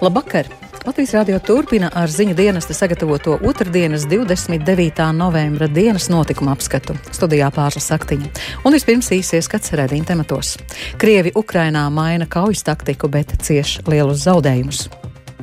Labvakar! 0.00 0.46
Latvijas 0.86 1.10
Rādio 1.12 1.36
turpina 1.44 1.90
ar 1.92 2.08
ziņu 2.08 2.32
dienesta 2.32 2.72
sagatavoto 2.72 3.34
otrdienas 3.44 4.06
29. 4.08 5.02
novembra 5.12 5.68
dienas 5.68 6.08
notikuma 6.08 6.54
apskatu. 6.56 6.96
Studijā 7.12 7.50
pārslas 7.52 7.90
saktiņa. 7.92 8.30
Un 8.64 8.72
vispirms 8.72 9.12
īsies 9.12 9.44
skats 9.44 9.76
redzījuma 9.76 10.08
tematos. 10.08 10.54
Krievi 10.96 11.34
Ukrainā 11.36 11.84
maina 11.92 12.24
kaujas 12.24 12.64
taktiku, 12.64 13.12
bet 13.12 13.36
cieš 13.44 13.82
lielus 13.92 14.24
zaudējumus. 14.24 14.86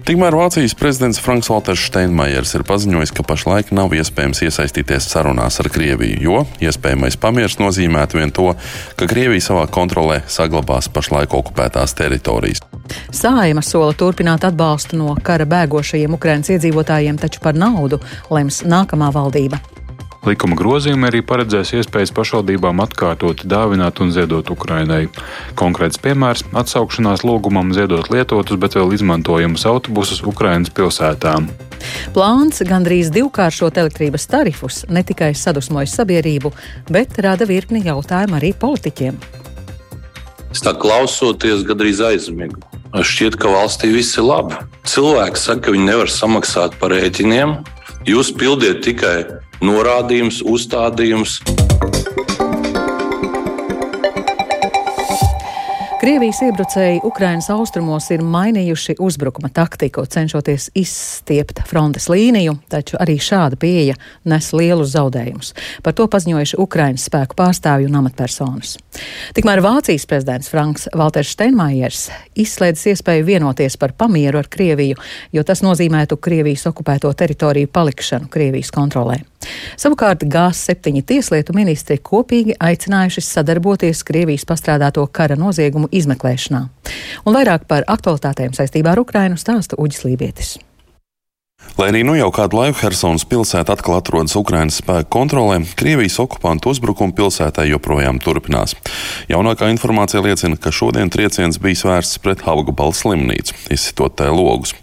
Tikmēr 0.08 0.38
Vācijas 0.40 0.72
prezidents 0.72 1.18
Franks 1.20 1.50
Walters 1.52 1.82
Steinmeiers 1.90 2.54
ir 2.56 2.64
paziņojis, 2.64 3.12
ka 3.12 3.26
pašlaik 3.28 3.74
nav 3.76 3.92
iespējams 3.92 4.40
iesaistīties 4.46 5.10
sarunās 5.12 5.60
ar 5.60 5.68
Krieviju, 5.68 6.22
jo 6.24 6.38
iespējamais 6.64 7.20
pamiers 7.20 7.58
nozīmētu 7.60 8.22
vien 8.22 8.32
to, 8.32 8.54
ka 8.96 9.10
Krievija 9.12 9.44
savā 9.50 9.66
kontrolē 9.68 10.22
saglabās 10.32 10.88
pašlaik 10.96 11.36
okupētās 11.36 11.98
teritorijas. 12.00 12.64
Sājuma 13.12 13.60
sola 13.68 13.92
turpināt 14.00 14.48
atbalstu 14.48 14.96
no 14.96 15.12
kara 15.20 15.44
bēgošajiem 15.44 16.16
Ukraiņas 16.16 16.56
iedzīvotājiem, 16.56 17.20
taču 17.20 17.44
par 17.44 17.60
naudu 17.60 18.00
lems 18.32 18.64
nākamā 18.64 19.12
valdība. 19.12 19.60
Likuma 20.28 20.58
grozījumi 20.60 21.08
arī 21.08 21.22
paredzēs 21.24 21.70
iespējas 21.78 22.12
pašvaldībām 22.12 22.82
atkārtot 22.84 23.46
dāvināt 23.48 24.02
un 24.04 24.10
ziedot 24.12 24.50
Ukrainai. 24.52 25.06
Konkrēts 25.56 26.02
piemērs- 26.04 26.44
atsaukšanās 26.62 27.24
lūgumam 27.24 27.72
ziedot 27.72 28.10
lietotus, 28.12 28.60
bet 28.60 28.76
vēl 28.76 28.92
izmantojamus 28.98 29.64
autobusus 29.66 30.20
Ukrainas 30.28 30.70
pilsētām. 30.70 31.48
Plāns 32.12 32.60
gandrīz 32.60 33.08
divkāršot 33.16 33.80
elektrības 33.80 34.28
tarifus 34.28 34.84
ne 34.90 35.04
tikai 35.04 35.32
sadusmojas 35.32 35.96
sabiedrību, 35.96 36.52
bet 36.90 37.18
rada 37.24 37.46
virkni 37.46 37.84
jautājumu 37.86 38.36
arī 38.42 38.52
politiķiem. 38.54 39.16
Es 40.52 40.60
tā 40.60 40.74
klausoties, 40.74 41.64
gandrīz 41.64 42.04
aizmigu. 42.04 42.60
Šķiet, 42.92 43.40
ka 43.40 43.48
valstī 43.48 43.94
viss 43.94 44.18
ir 44.18 44.24
labi. 44.24 44.56
Cilvēki 44.84 45.38
saka, 45.38 45.62
ka 45.62 45.72
viņi 45.72 45.86
nevar 45.86 46.08
samaksāt 46.12 46.76
par 46.80 46.92
rēķiniem. 46.92 47.77
Jūs 48.08 48.30
pildiet 48.40 48.86
tikai 48.86 49.18
norādījums, 49.60 50.40
uzstādījums. 50.48 51.42
Krievijas 56.08 56.38
iebrucēji 56.42 57.02
Ukrainas 57.04 57.50
austrumos 57.52 58.06
ir 58.16 58.22
mainījuši 58.24 58.94
uzbrukuma 59.04 59.50
taktiku, 59.52 60.06
cenšoties 60.08 60.70
izstiept 60.80 61.60
frontes 61.68 62.08
līniju, 62.08 62.54
taču 62.72 62.96
arī 63.04 63.18
šāda 63.20 63.60
pieeja 63.60 63.98
nes 64.24 64.48
lielus 64.56 64.94
zaudējumus. 64.94 65.52
Par 65.84 65.98
to 66.00 66.08
paziņojuši 66.08 66.62
Ukrainas 66.64 67.10
spēku 67.12 67.36
pārstāvju 67.36 67.92
un 67.92 68.00
amatpersonas. 68.00 68.78
Tikmēr 69.36 69.60
Vācijas 69.68 70.08
prezidents 70.08 70.48
Franks 70.48 70.88
Walters 70.96 71.36
Steinmeiers 71.36 72.06
izslēdzis 72.40 72.94
iespēju 72.94 73.28
vienoties 73.28 73.76
par 73.76 73.92
pamieru 73.92 74.40
ar 74.40 74.48
Krieviju, 74.48 74.96
jo 75.36 75.44
tas 75.44 75.60
nozīmētu 75.60 76.22
Krievijas 76.24 76.70
okupēto 76.72 77.12
teritoriju 77.20 77.68
palikšanu 77.68 78.32
Krievijas 78.32 78.72
kontrolē. 78.72 79.26
Savukārt 79.78 80.24
G7 80.26 81.04
tieslietu 81.08 81.54
ministri 81.56 82.00
kopīgi 82.04 82.56
aicinājuši 82.64 83.22
sadarboties 83.24 84.02
Krievijas 84.08 84.48
pastrādāto 84.50 85.04
kara 85.14 85.38
noziegumu 85.40 85.90
izmeklēšanā. 86.00 86.64
Un 87.26 87.38
vairāk 87.38 87.68
par 87.70 87.88
aktualitātēm 87.88 88.56
saistībā 88.58 88.96
ar 88.96 89.04
Ukrainu 89.04 89.40
stāsta 89.40 89.80
Uģis 89.82 90.06
Lībietis. 90.08 90.58
Lai 91.78 91.92
arī 91.92 92.00
nu 92.06 92.16
jau 92.18 92.30
kādu 92.34 92.58
laiku 92.58 92.80
Helsinas 92.80 93.26
pilsēta 93.30 93.76
atkal 93.76 93.98
atrodas 94.00 94.34
Ukraiņas 94.40 94.80
spēku 94.82 95.12
kontrolē, 95.14 95.60
Krievijas 95.78 96.16
okupantu 96.24 96.72
uzbrukumi 96.74 97.14
pilsētai 97.18 97.68
joprojām 97.70 98.22
turpinās. 98.24 98.74
Jaunākā 99.30 99.70
informācija 99.74 100.24
liecina, 100.26 100.58
ka 100.58 100.74
šodien 100.74 101.12
trieciens 101.14 101.60
bija 101.62 101.92
vērsts 101.92 102.22
pret 102.24 102.42
Haugabalu 102.48 102.98
slimnīcu, 102.98 103.58
izsitot 103.74 104.18
tai 104.18 104.32
logus. 104.34 104.74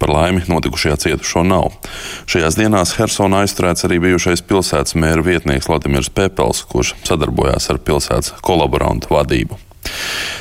Par 0.00 0.12
laimi 0.12 0.44
notikušajā 0.48 1.00
cietušo 1.06 1.46
nav. 1.48 1.72
Šajās 2.28 2.60
dienās 2.60 2.96
Helsonā 3.00 3.46
aizturēts 3.46 3.88
arī 3.88 4.02
bijušais 4.04 4.44
pilsētas 4.44 4.96
mēra 4.96 5.24
vietnieks 5.24 5.72
Vladimirs 5.72 6.12
Pepels, 6.12 6.66
kurš 6.68 6.96
sadarbojās 7.08 7.72
ar 7.72 7.80
pilsētas 7.80 8.34
kolaborantu 8.44 9.14
vadību. 9.16 9.60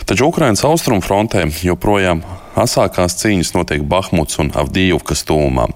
Taču 0.06 0.28
Ukraiņas 0.28 0.66
austrumu 0.68 1.03
frontē 1.06 1.46
joprojām 1.63 2.24
Asākās 2.56 3.19
cīņas 3.21 3.50
notiek 3.53 3.83
Bahmuts 3.84 4.39
un 4.41 4.49
Avdijivkas 4.56 5.27
tūmā. 5.28 5.67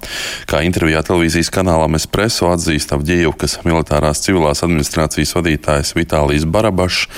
Kā 0.48 0.62
intervijā 0.64 1.02
televīzijas 1.04 1.50
kanālam 1.52 1.98
Espreso 1.98 2.48
atzīst 2.48 2.94
Avdijivkas 2.96 3.58
militārās 3.66 4.22
civilās 4.24 4.64
administrācijas 4.64 5.34
vadītājs 5.36 5.92
Vitālijs 5.98 6.46
Barabašs, 6.48 7.10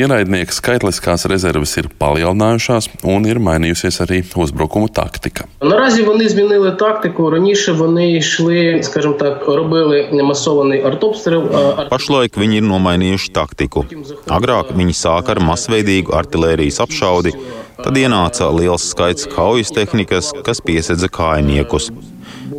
ienaidnieka 0.00 0.56
skaitliskās 0.56 1.28
rezerves 1.28 1.76
ir 1.76 1.90
palielinājušās 2.00 2.88
un 3.12 3.28
ir 3.28 3.42
mainījusies 3.44 4.00
arī 4.06 4.22
uzbrukumu 4.40 4.88
taktika. 4.88 5.44
Наразі 5.62 6.02
вони 6.02 6.28
змінили 6.28 6.72
тактику. 6.72 7.30
Раніше 7.30 7.72
вони 7.72 8.12
йшли, 8.16 8.80
скажімо 8.82 9.14
так, 9.14 9.44
робили 9.48 10.08
масований 10.12 10.82
артобстріл. 10.82 11.42
Pašlaik 11.90 12.40
viņi 12.40 12.60
ir 12.60 12.64
nomainījuši 12.64 13.32
taktiku. 13.36 13.84
Agrāk 14.26 14.72
viņi 14.72 14.94
sāka 14.96 15.36
ar 15.36 15.40
masveidīgu 15.44 16.16
artērijas 16.16 16.80
apšaudi, 16.80 17.34
Tad 17.75 17.97
ienāca 17.99 18.47
liels 18.55 18.85
skaits 18.91 19.27
kaujas 19.31 19.73
tehnikas, 19.75 20.31
kas 20.45 20.61
piesedza 20.63 21.09
kājniekus. 21.11 21.89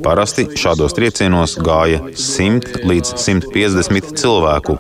Parasti 0.05 0.45
šādos 0.59 0.95
triecienos 0.97 1.57
gāja 1.65 2.03
100 2.13 2.85
līdz 2.87 3.15
150 3.23 4.13
cilvēku. 4.21 4.77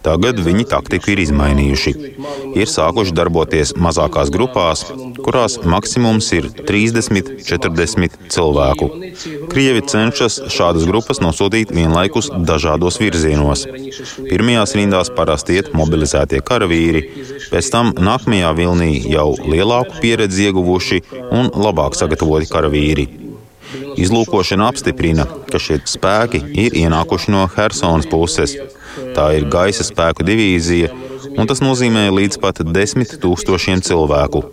Tagad 0.00 0.38
viņi 0.40 0.64
taktiku 0.70 1.12
ir 1.12 1.20
izmainījuši. 1.26 1.92
Ir 2.56 2.70
sākuši 2.72 3.12
darboties 3.16 3.74
mazākās 3.76 4.30
grupās, 4.32 4.86
kurās 5.20 5.58
maksimums 5.60 6.30
ir 6.36 6.48
30, 6.56 7.34
40 7.44 8.16
cilvēku. 8.32 8.88
Krievi 9.52 9.84
cenšas 9.92 10.40
šādas 10.54 10.86
grupas 10.88 11.20
nosūtīt 11.20 11.74
vienlaikus 11.76 12.30
dažādos 12.48 12.96
virzienos. 13.02 13.66
Pirmajās 14.24 14.76
rindās 14.80 15.12
parasti 15.16 15.60
iet 15.60 15.72
mobilizētie 15.76 16.40
karavīri, 16.48 17.04
pēc 17.52 17.72
tam 17.74 17.92
nākamajā 18.00 18.54
vilnī 18.56 18.92
jau 19.04 19.34
lielāku 19.44 20.00
pieredzi 20.00 20.48
ieguvuši 20.48 21.02
un 21.28 21.52
labāk 21.60 21.98
sagatavoti 21.98 22.48
karavīri. 22.48 23.10
Izlūkošana 24.00 24.66
apstiprina, 24.70 25.26
ka 25.50 25.60
šie 25.62 25.78
spēki 25.86 26.40
ir 26.64 26.76
ienākuši 26.80 27.34
no 27.34 27.44
Helsonas 27.52 28.08
puses. 28.10 28.56
Tā 29.16 29.30
ir 29.38 29.48
gaisa 29.52 29.86
spēku 29.86 30.26
divīzija, 30.26 30.90
un 31.36 31.48
tas 31.50 31.62
nozīmē 31.64 32.08
līdz 32.14 32.40
pat 32.42 32.62
desmit 32.74 33.16
tūkstošiem 33.22 33.82
cilvēku. 33.86 34.44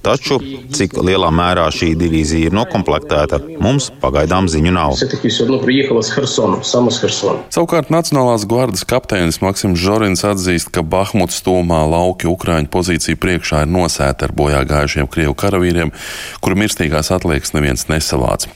Taču, 0.00 0.38
cik 0.72 0.94
lielā 1.04 1.28
mērā 1.28 1.66
šī 1.74 1.90
divīzija 2.00 2.48
ir 2.48 2.54
noklāpēta, 2.56 3.36
mums 3.60 3.90
pagaidām 4.00 4.46
ziņu 4.48 4.72
nav. 4.72 4.94
Savukārt 7.52 7.90
Nacionālās 7.92 8.46
gvardas 8.48 8.86
kapteinis 8.88 9.40
Maksims 9.44 9.80
Žorins 9.82 10.24
atzīst, 10.24 10.70
ka 10.72 10.80
Bahmutas 10.80 11.42
stūmā 11.42 11.82
lauki 11.90 12.30
Ukrāņu 12.30 12.70
pozīciju 12.72 13.20
priekšā 13.20 13.66
ir 13.66 13.74
nosēti 13.74 14.24
ar 14.24 14.32
bojā 14.36 14.62
gājušiem 14.70 15.10
Krievu 15.12 15.36
karavīriem, 15.36 15.92
kuru 16.40 16.58
mirstīgās 16.62 17.12
atliekas 17.12 17.52
neviens 17.52 17.84
nesavāc. 17.92 18.48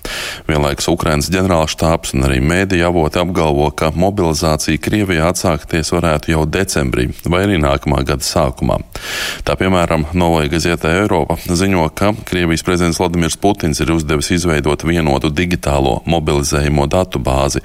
Vienlaikus 0.49 0.89
Ukrainas 0.95 1.29
ģenerālštāps 1.35 2.17
un 2.17 2.25
arī 2.31 2.41
mēdīja 2.41 2.89
avoti 2.89 3.21
apgalvo, 3.21 3.69
ka 3.77 3.93
mobilizācija 3.93 4.81
Krievijā 4.81 5.29
atsākties 5.35 5.93
varētu 5.93 6.33
jau 6.33 6.49
decembrī 6.49 7.11
vai 7.29 7.45
arī 7.45 7.61
nākamā 7.61 8.01
gada 8.09 8.25
sākumā. 8.25 8.81
Tā 9.45 9.61
piemēram, 9.61 10.09
Novoja 10.17 10.49
Gazetē 10.57 10.97
Eiropa 11.03 11.34
Eiropa 11.35 11.57
ziņo, 11.59 11.89
ka 11.99 12.13
Krievijas 12.25 12.63
prezidents 12.63 13.01
Vladimirs 13.01 13.37
Putins 13.37 13.81
ir 13.83 13.91
uzdevis 13.91 14.31
izveidot 14.31 14.85
vienotu 14.87 15.33
digitālo 15.35 15.97
mobilizējumu 16.07 16.87
datu 16.87 17.19
bāzi, 17.19 17.59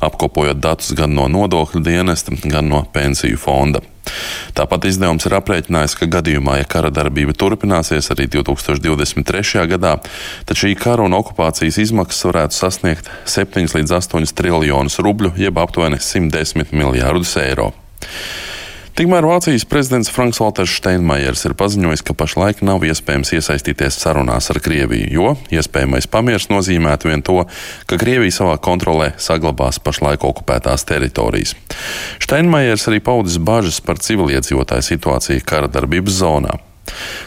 apkopojot 0.00 0.56
datus 0.56 0.94
gan 0.96 1.12
no 1.12 1.26
nodokļu 1.28 1.82
dienesta, 1.84 2.32
gan 2.48 2.70
no 2.72 2.80
pensiju 2.94 3.36
fonda. 3.36 3.82
Tāpat 4.56 4.88
izdevums 4.88 5.26
ir 5.28 5.36
aprēķinājis, 5.36 5.98
ka 6.00 6.08
gadījumā, 6.16 6.56
ja 6.62 6.68
kara 6.70 6.88
darbība 6.88 7.36
turpināsies 7.36 8.08
arī 8.14 8.24
2023. 8.32 9.66
gadā, 9.74 9.98
tad 10.48 10.56
šī 10.56 10.72
kara 10.80 11.04
un 11.04 11.18
okupācijas 11.20 11.76
izmaksas 11.84 12.24
varētu 12.30 12.56
sasniegt 12.56 13.10
7 13.28 13.68
līdz 13.76 13.98
8 14.00 14.32
triljonus 14.32 14.96
rubļu, 15.04 15.34
jeb 15.36 15.60
aptuveni 15.60 16.00
110 16.00 16.72
miljārdus 16.72 17.36
eiro. 17.44 17.74
Tikmēr 18.98 19.24
Vācijas 19.24 19.64
prezidents 19.70 20.10
Franks 20.10 20.40
Walters 20.42 20.72
Steinmeiers 20.80 21.44
ir 21.46 21.54
paziņojis, 21.58 22.02
ka 22.06 22.14
pašlaik 22.18 22.62
nav 22.66 22.82
iespējams 22.88 23.30
iesaistīties 23.38 23.98
sarunās 24.02 24.50
ar 24.50 24.58
Krieviju, 24.62 25.10
jo 25.14 25.34
iespējamais 25.54 26.08
pamiers 26.10 26.48
nozīmētu 26.50 27.10
vien 27.12 27.22
to, 27.26 27.44
ka 27.86 28.00
Krievija 28.00 28.34
savā 28.40 28.56
kontrolē 28.62 29.12
saglabās 29.20 29.78
pašlaik 29.84 30.26
okupētās 30.26 30.86
teritorijas. 30.90 31.54
Steinmeiers 32.22 32.88
arī 32.90 32.98
paudis 33.04 33.38
bažas 33.38 33.78
par 33.84 34.02
civiliedzīvotāju 34.02 34.90
situāciju 34.90 35.46
kara 35.46 35.70
darbības 35.70 36.20
zonā. 36.24 36.58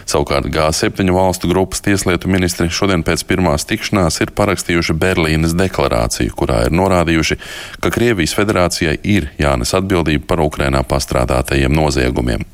Savukārt 0.10 0.50
G7 0.54 1.12
valstu 1.15 1.50
grupas 1.51 1.81
tieslietu 1.86 2.30
ministri 2.31 2.69
šodien 2.74 3.04
pēc 3.06 3.24
pirmās 3.30 3.65
tikšanās 3.69 4.19
ir 4.24 4.33
parakstījuši 4.36 4.95
Berlīnes 5.00 5.56
deklarāciju, 5.57 6.33
kurā 6.38 6.63
ir 6.68 6.75
norādījuši, 6.75 7.39
ka 7.83 7.92
Krievijas 7.94 8.36
federācijai 8.38 8.98
ir 9.04 9.30
jānes 9.42 9.74
atbildība 9.77 10.27
par 10.33 10.44
Ukrainā 10.44 10.83
pastrādātajiem 10.88 11.74
noziegumiem. 11.74 12.45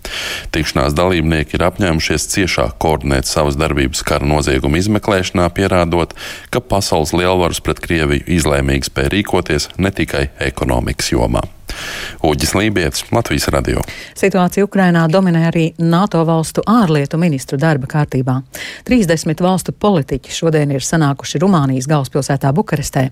Tikšanās 0.56 0.96
dalībnieki 0.98 1.58
ir 1.58 1.68
apņēmušies 1.70 2.30
ciešāk 2.34 2.78
koordinēt 2.82 3.30
savas 3.30 3.60
darbības 3.60 4.04
kara 4.08 4.28
noziegumu 4.30 4.80
izmeklēšanā, 4.82 5.50
pierādot, 5.56 6.16
ka 6.54 6.64
pasaules 6.64 7.16
lielvaras 7.18 7.64
pret 7.66 7.82
Krieviju 7.84 8.28
izlēmīgi 8.40 8.92
spēj 8.92 9.14
rīkoties 9.18 9.72
ne 9.78 9.94
tikai 9.96 10.30
ekonomikas 10.52 11.14
jomā. 11.16 11.46
Uģis 12.24 12.54
Lībijams, 12.56 13.04
Latvijas 13.12 13.48
radio. 13.48 13.82
Situācija 14.18 14.66
Ukrainā 14.68 15.06
dominē 15.12 15.46
arī 15.48 15.66
NATO 15.80 16.26
valstu 16.28 16.62
ārlietu 16.68 17.18
ministru 17.18 17.58
darba 17.58 17.88
kārtībā. 17.88 18.42
30 18.90 19.44
valstu 19.44 19.72
politiķi 19.72 20.34
šodien 20.34 20.72
ir 20.76 20.84
sanākuši 20.84 21.40
Rumānijas 21.40 21.88
galvaspilsētā 21.88 22.52
Bukarestē, 22.56 23.06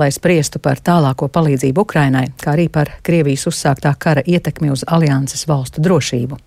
lai 0.00 0.08
spriestu 0.12 0.58
par 0.64 0.80
tālāko 0.80 1.28
palīdzību 1.28 1.84
Ukrainai, 1.84 2.30
kā 2.40 2.54
arī 2.54 2.70
par 2.72 2.90
Krievijas 3.04 3.44
uzsāktā 3.50 3.92
kara 3.98 4.24
ietekmi 4.26 4.72
uz 4.72 4.86
alianses 4.86 5.44
valstu 5.48 5.84
drošību. 5.84 6.40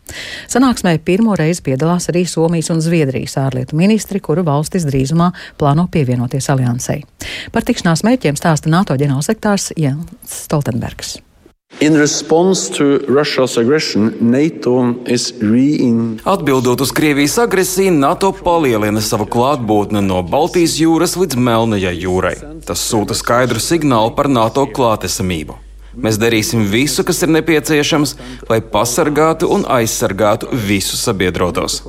Sanāksmē 0.50 0.98
pirmo 1.06 1.36
reizi 1.38 1.62
piedalās 1.69 2.10
arī 2.10 2.25
Somijas 2.25 2.72
un 2.74 2.81
Zviedrijas 2.81 3.38
ārlietu 3.38 3.78
ministri, 3.78 4.24
kuru 4.24 4.46
valstis 4.48 4.88
drīzumā 4.90 5.31
plāno 5.60 5.86
pievienoties 5.92 6.50
aliansei. 6.50 7.04
Par 7.52 7.68
tikšanās 7.68 8.06
mērķiem 8.08 8.40
stāsta 8.40 8.74
NATO 8.74 8.98
ģenerālsektārs 8.98 9.74
Jens 9.78 10.44
Stoltenbergs. 10.48 11.18
Atbildot 16.24 16.81
uz 16.81 16.92
Krievijas 16.92 17.38
agresiju, 17.38 17.92
NATO 17.92 18.31
palielina 18.31 19.02
savu 19.02 19.28
klātbūtni 19.30 20.02
no 20.02 20.24
Baltijas 20.25 20.80
jūras 20.81 21.14
līdz 21.19 21.38
Melnajai 21.38 21.94
jūrai. 22.02 22.34
Tas 22.66 22.81
sūta 22.88 23.14
skaidru 23.14 23.62
signālu 23.62 24.16
par 24.18 24.31
NATO 24.31 24.66
klātesamību. 24.66 25.67
Mēs 25.97 26.19
darīsim 26.21 26.67
visu, 26.69 27.03
kas 27.07 27.23
ir 27.25 27.31
nepieciešams, 27.33 28.13
lai 28.49 28.59
pasargātu 28.73 29.49
un 29.53 29.65
aizsargātu 29.77 30.49
visus 30.67 31.01
sabiedrotos. 31.07 31.79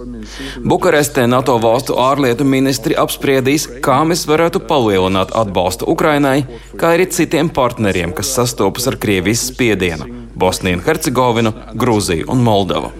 Bukarestē 0.64 1.26
NATO 1.28 1.58
valstu 1.62 1.98
ārlietu 2.00 2.46
ministri 2.48 2.96
apspriedīs, 2.98 3.68
kā 3.84 4.00
mēs 4.08 4.24
varētu 4.30 4.64
palielināt 4.70 5.34
atbalstu 5.36 5.90
Ukrainai, 5.92 6.38
kā 6.80 6.94
arī 6.96 7.08
citiem 7.12 7.52
partneriem, 7.52 8.16
kas 8.16 8.32
sastopas 8.38 8.88
ar 8.88 8.96
Krievijas 8.96 9.48
spiedienu- 9.52 10.08
Bosniju 10.40 10.78
un 10.78 10.84
Hercegovinu, 10.86 11.52
Grūziju 11.74 12.30
un 12.32 12.42
Moldovu. 12.48 12.92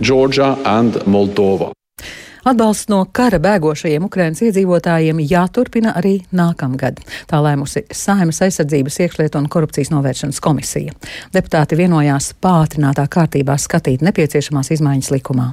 Atbalsts 2.48 2.88
no 2.88 3.02
kara 3.12 3.36
bēgošajiem 3.44 4.06
Ukrainas 4.06 4.40
iedzīvotājiem 4.46 5.18
jāturpina 5.20 5.90
arī 5.98 6.14
nākamgad. 6.32 7.02
Tā 7.28 7.40
lēmusi 7.44 7.82
Saimas 7.92 8.38
aizsardzības 8.46 8.96
iekšlietu 9.04 9.36
un 9.36 9.48
korupcijas 9.52 9.90
novēršanas 9.92 10.40
komisija. 10.40 10.94
Deputāti 11.34 11.76
vienojās 11.76 12.30
pātrinātā 12.40 13.04
kārtībā 13.12 13.58
skatīt 13.60 14.06
nepieciešamās 14.06 14.72
izmaiņas 14.78 15.10
likumā. 15.12 15.50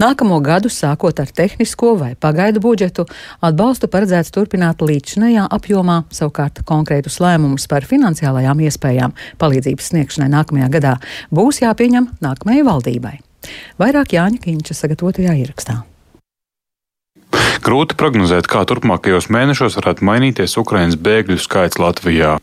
Nākamo 0.00 0.40
gadu, 0.46 0.72
sākot 0.72 1.20
ar 1.20 1.28
tehnisko 1.28 1.92
vai 2.00 2.14
pagaidu 2.16 2.64
budžetu, 2.64 3.04
atbalstu 3.44 3.92
paredzēts 3.92 4.32
turpināt 4.32 4.80
līdzinējā 4.80 5.44
apjomā, 5.52 6.06
savukārt 6.08 6.64
konkrētus 6.64 7.20
lēmumus 7.20 7.68
par 7.68 7.84
finansiālajām 7.84 8.64
iespējām 8.64 9.18
palīdzības 9.42 9.92
sniegšanai 9.92 10.32
nākamajā 10.38 10.72
gadā 10.78 10.96
būs 11.28 11.60
jāpieņem 11.66 12.14
nākamajai 12.24 12.66
valdībai. 12.72 13.16
Vairāk 13.80 14.16
Jāņa 14.16 14.40
Kīņša 14.40 14.82
sagatavotajā 14.84 15.36
ierakstā. 15.44 15.82
Grūti 17.64 17.96
prognozēt, 18.00 18.48
kā 18.50 18.64
turpmākajos 18.66 19.28
mēnešos 19.32 19.76
varētu 19.78 20.06
mainīties 20.08 20.56
Ukraiņas 20.60 20.96
bēgļu 21.00 21.38
skaits 21.40 21.80
Latvijā. 21.80 22.38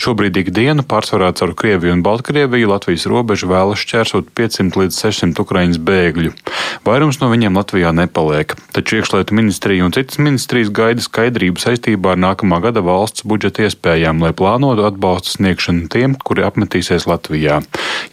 Šobrīd 0.00 0.36
ikdienu 0.40 0.84
pārsvarā 0.88 1.30
caur 1.36 1.52
Krieviju 1.56 1.94
un 1.96 2.02
Baltkrieviju 2.04 2.70
Latvijas 2.70 3.06
robežu 3.10 3.50
vēlas 3.50 3.82
šķērsot 3.84 4.30
500 4.36 4.80
līdz 4.80 4.98
600 5.04 5.42
Ukraiņas 5.44 5.80
bēgļu. 5.86 6.32
Vairums 6.86 7.20
no 7.20 7.28
viņiem 7.32 7.56
Latvijā 7.58 7.92
nepaliek, 7.96 8.54
taču 8.74 9.00
iekšlietu 9.00 9.36
ministrija 9.36 9.84
un 9.86 9.94
citas 9.94 10.20
ministrijas 10.22 10.72
gaida 10.74 11.04
skaidrību 11.04 11.60
saistībā 11.62 12.14
ar 12.14 12.22
nākamā 12.24 12.60
gada 12.64 12.82
valsts 12.84 13.26
budžeta 13.28 13.66
iespējām, 13.66 14.22
lai 14.24 14.32
plānotu 14.36 14.86
atbalstu 14.88 15.36
sniegšanu 15.36 15.88
tiem, 15.92 16.16
kuri 16.16 16.46
apmetīsies 16.46 17.08
Latvijā. 17.10 17.60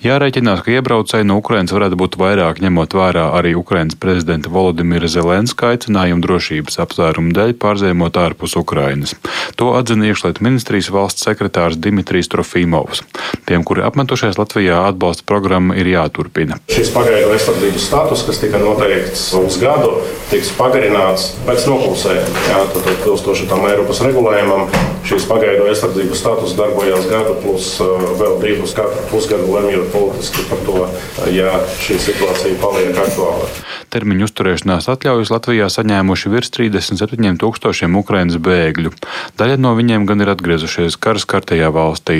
Jārēķinās, 0.04 0.64
ka 0.66 0.76
iebraucēji 0.76 1.28
no 1.28 1.40
Ukrainas 1.42 1.74
varētu 1.76 2.00
būt 2.00 2.20
vairāk, 2.20 2.62
ņemot 2.64 2.98
vērā 2.98 3.30
arī 3.38 3.56
Ukrainas 3.58 3.98
prezidenta 4.00 4.52
Volodimira 4.54 5.10
Zelenska 5.10 5.74
aicinājumu 5.74 6.24
drošības 6.26 6.82
apsvērumu 6.84 7.34
dēļ 7.38 7.56
pārzīmot 7.62 8.20
ārpus 8.20 8.58
Ukrainas. 8.60 9.16
To 9.58 9.74
atzina 9.80 10.12
iekšlietu 10.12 10.44
ministrijas 10.46 10.92
valsts 10.94 11.26
sekretārs 11.26 11.47
Dimitrijs 11.78 12.30
Trofimovs. 12.32 13.04
Tiem, 13.48 13.64
kuri 13.64 13.84
apmetušies 13.88 14.38
Latvijā, 14.40 14.82
atbalsta 14.90 15.24
programma 15.28 15.78
ir 15.80 15.88
jāturpina. 15.88 16.60
Šis 16.72 16.92
pagaidu 16.96 17.32
aizsardzības 17.36 17.88
status, 17.88 18.26
kas 18.28 18.42
tika 18.44 18.60
noteikts 18.62 19.24
uz 19.40 19.60
gadu, 19.62 19.94
tiks 20.32 20.52
pagarināts 20.58 21.30
pēc 21.48 21.68
noklusējuma. 21.72 22.46
Tad 22.74 22.90
atbilstoši 22.94 23.48
tam 23.48 23.64
Eiropas 23.70 24.02
regulējumam, 24.04 24.68
šīs 25.08 25.28
pagaidu 25.30 25.70
aizsardzības 25.72 26.24
status 26.24 26.56
darbojās 26.60 27.08
gadu 27.12 27.38
plus 27.44 27.70
uh, 27.84 28.10
vēl 28.20 28.38
divus 28.44 28.76
katru 28.78 29.06
pusgadu 29.12 29.48
lemjot 29.54 29.92
politiski 29.94 30.44
par 30.50 30.64
to, 30.68 30.84
ja 31.32 31.54
šī 31.84 32.00
situācija 32.10 32.60
paliek 32.62 32.98
aktuāla. 33.06 33.48
Termiņu 33.94 34.28
uzturēšanās 34.28 34.90
atļaujas 34.92 35.32
Latvijā 35.32 35.70
saņēmuši 35.72 36.32
virs 36.34 36.52
37 36.52 37.40
tūkstošiem 37.40 37.96
Ukraiņas 38.02 38.42
bēgļu. 38.44 38.92
Daļa 39.40 39.56
no 39.64 39.72
viņiem 39.78 40.08
gan 40.10 40.24
ir 40.24 40.34
atgriezušies 40.34 41.00
karas 41.00 41.28
kartajā 41.38 41.70
valstī. 41.72 42.18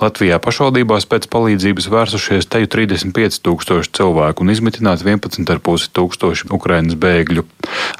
Latvijā 0.00 0.38
pašvaldībās 0.42 1.08
pēc 1.10 1.28
palīdzības 1.32 1.90
vērsušies 1.92 2.48
teju 2.52 2.70
35 2.72 3.40
tūkstoši 3.44 3.92
cilvēku 3.98 4.46
un 4.46 4.54
izmitināti 4.54 5.06
11,5 5.06 5.90
tūkstoši 5.96 6.50
Ukraiņas 6.56 6.98
bēgļu. 7.02 7.44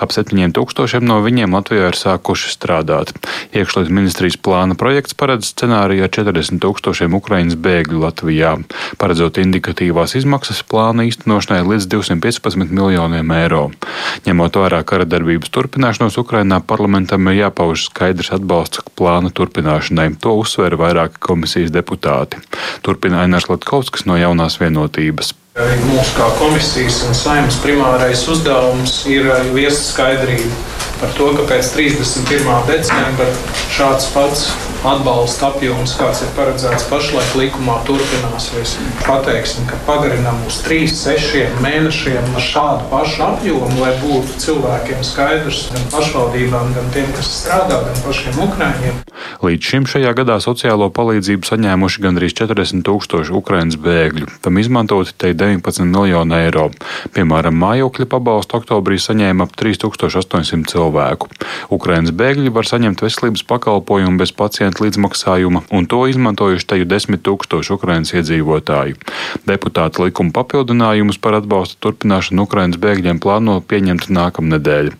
Ap 0.00 0.14
7 0.14 0.54
tūkstošiem 0.56 1.06
no 1.06 1.20
viņiem 1.24 1.54
Latvijā 1.56 1.90
ir 1.92 1.98
sākuši 1.98 2.52
strādāt. 2.54 3.12
Iekšlietu 3.52 3.92
ministrijas 3.92 4.38
plāna 4.40 4.76
projekts 4.78 5.16
paredz 5.18 5.52
scenāriju 5.52 6.06
ar 6.06 6.12
40 6.14 6.62
tūkstošiem 6.64 7.16
Ukraiņas 7.20 7.60
bēgļu 7.60 8.02
Latvijā, 8.04 8.56
paredzot 9.00 9.40
indikatīvās 9.42 10.16
izmaksas 10.20 10.62
plāna 10.66 11.08
īstenošanai 11.08 11.62
līdz 11.66 11.90
215 11.96 12.70
miljoniem 12.70 12.86
miljoniem 12.96 13.32
eiro. 13.34 13.70
Ņemot 14.26 14.56
vērā 14.56 14.82
kara 14.86 15.06
darbības 15.08 15.50
turpināšanos 15.54 16.18
Ukrainā, 16.20 16.60
parlamentam 16.60 17.28
ir 17.30 17.42
jāpauž 17.42 17.88
skaidrs 17.90 18.32
atbalsts 18.36 18.84
plāna 18.96 19.30
turpināšanai. 19.30 20.16
To 20.22 20.35
uzsvēra 20.42 20.78
vairāki 20.80 21.20
komisijas 21.22 21.72
deputāti. 21.74 22.40
Turpina 22.86 23.24
Ainārs 23.24 23.48
Latkovskis 23.50 24.06
no 24.06 24.18
jaunās 24.20 24.60
vienotības. 24.62 25.34
Arī 25.56 25.76
mūsu 25.88 26.16
kā 26.18 26.28
komisijas 26.36 27.00
un 27.08 27.16
saimnes 27.16 27.56
primārais 27.64 28.26
uzdevums 28.28 28.98
ir 29.08 29.30
viest 29.56 29.94
skaidrību 29.94 30.75
par 31.00 31.12
to, 31.18 31.32
ka 31.36 31.48
pēc 31.50 31.74
31. 31.76 32.56
decembra 32.70 33.28
šāds 33.74 34.10
pats 34.14 34.48
atbalsta 34.86 35.50
apjoms, 35.50 35.94
kāds 35.98 36.22
ir 36.22 36.30
paredzēts 36.36 36.86
pašlaik 36.90 37.34
likumā, 37.38 37.78
turpinās. 37.88 38.48
Mēs 38.54 38.76
pateiksim, 39.06 39.66
ka 39.70 39.78
pagarinām 39.86 40.38
uz 40.46 40.60
3, 40.66 40.86
6 40.92 41.60
mēnešiem 41.64 42.36
šādu 42.42 42.86
pašu 42.92 43.24
apjomu, 43.26 43.80
lai 43.80 43.94
būtu 44.02 44.38
cilvēkiem 44.44 45.02
skaidrs, 45.06 45.66
gan 45.74 45.88
pašvaldībām, 45.94 46.72
gan 46.76 46.92
tiem, 46.94 47.08
kas 47.16 47.32
strādā, 47.40 47.80
gan 47.88 47.98
pašiem 48.04 48.38
ukrāņiem. 48.46 49.00
Līdz 49.46 49.70
šim 49.72 49.88
šajā 49.90 50.12
gadā 50.20 50.38
sociālo 50.44 50.88
palīdzību 50.94 51.48
saņēmuši 51.50 52.04
gandrīz 52.06 52.36
40 52.38 52.86
tūkstoši 52.86 53.34
Ukraiņas 53.40 53.80
bēgļu. 53.82 54.30
Tam 54.44 54.60
izmantoti 54.62 55.16
te 55.18 55.32
19 55.34 55.88
miljoni 55.90 56.38
eiro. 56.46 56.68
Piemēram, 57.16 57.58
mājokļa 57.58 58.08
pabalstu 58.12 58.60
oktobrī 58.60 59.00
saņēma 59.02 59.48
ap 59.48 59.58
3800 59.58 60.70
cilvēku. 60.70 60.85
Ukraiņas 61.74 62.14
bēgļi 62.16 62.52
var 62.54 62.68
saņemt 62.68 63.02
veselības 63.02 63.44
pakalpojumu 63.48 64.20
bez 64.20 64.32
pacientu 64.36 64.86
līdzmaksājuma, 64.86 65.64
un 65.74 65.88
to 65.90 66.02
izmantojuši 66.10 66.68
teju 66.72 66.88
10 66.90 67.22
tūkstoši 67.26 67.74
Ukraiņas 67.76 68.14
iedzīvotāju. 68.20 68.98
Deputāti 69.48 70.04
likuma 70.04 70.34
papildinājumus 70.36 71.20
par 71.22 71.38
atbalstu 71.40 71.78
turpināšanu 71.86 72.46
Ukraiņas 72.46 72.80
bēgļiem 72.82 73.20
plāno 73.22 73.58
pieņemt 73.60 74.08
nākamnedēļ. 74.12 74.92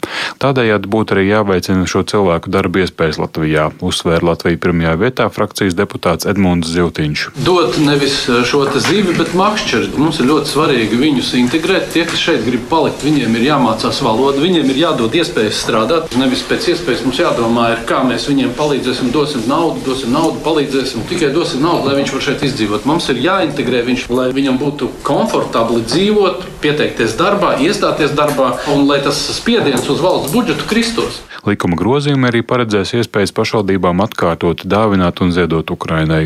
Tādējādi 0.43 0.91
būtu 0.93 1.17
arī 1.17 1.27
jāveicina 1.31 1.87
šo 1.89 2.03
cilvēku 2.09 2.53
darba 2.53 2.83
iespējas 2.85 3.21
Latvijā, 3.23 3.71
uzsvēra 3.81 4.33
Latvijas 4.33 4.63
pirmajā 4.65 4.97
vietā 5.01 5.29
frakcijas 5.33 5.77
deputāts 5.79 6.29
Edmunds 6.29 6.71
Ziltiņš. 6.73 7.27
Dot 7.47 7.79
nevis 7.83 8.19
šo 8.27 8.65
zivi, 8.75 9.15
bet 9.17 9.35
makšķeri. 9.39 9.93
Mums 10.01 10.19
ir 10.21 10.29
ļoti 10.31 10.51
svarīgi 10.51 10.99
viņus 11.01 11.33
integrēt. 11.39 11.91
Tie, 11.95 12.05
kas 12.09 12.21
šeit 12.21 12.45
grib 12.47 12.67
palikt, 12.71 13.05
viņiem 13.07 13.37
ir 13.39 13.47
jāmācās 13.51 14.01
valoda, 14.05 14.43
viņiem 14.43 14.73
ir 14.73 14.81
jādod 14.83 15.15
iespējas 15.17 15.61
strādāt 15.63 15.76
strādāt. 15.77 16.15
Nevis 16.17 16.45
pēc 16.49 16.71
iespējas 16.73 17.05
mums 17.05 17.21
jādomā, 17.21 17.67
ir, 17.75 17.83
kā 17.89 18.01
mēs 18.07 18.27
viņiem 18.31 18.55
palīdzēsim, 18.57 19.11
dosim 19.13 19.45
naudu, 19.51 19.83
dosim 19.85 20.13
naudu, 20.15 20.41
palīdzēsim, 20.45 21.05
tikai 21.11 21.33
dosim 21.35 21.63
naudu, 21.65 21.91
lai 21.91 21.99
viņš 22.01 22.15
var 22.17 22.25
šeit 22.25 22.45
izdzīvot. 22.49 22.89
Mums 22.89 23.11
ir 23.13 23.21
jāintegrē 23.21 23.85
viņš, 23.87 24.09
lai 24.17 24.31
viņam 24.37 24.59
būtu 24.63 24.91
komfortabli 25.07 25.85
dzīvot, 25.85 26.47
pieteikties 26.65 27.17
darbā, 27.21 27.57
iestāties 27.61 28.17
darbā 28.17 28.55
un 28.73 28.87
lai 28.89 29.03
tas 29.05 29.21
spiediens 29.37 29.89
uz 29.93 30.01
valsts 30.01 30.33
budžetu 30.33 30.69
kristos. 30.71 31.21
Likuma 31.47 31.77
grozījumi 31.79 32.27
arī 32.27 32.41
paredzēs 32.43 32.91
iespējas 32.99 33.31
pašvaldībām 33.37 34.01
atkārtot 34.03 34.65
dāvināt 34.67 35.21
un 35.23 35.31
ziedot 35.31 35.71
Ukrainai. 35.71 36.25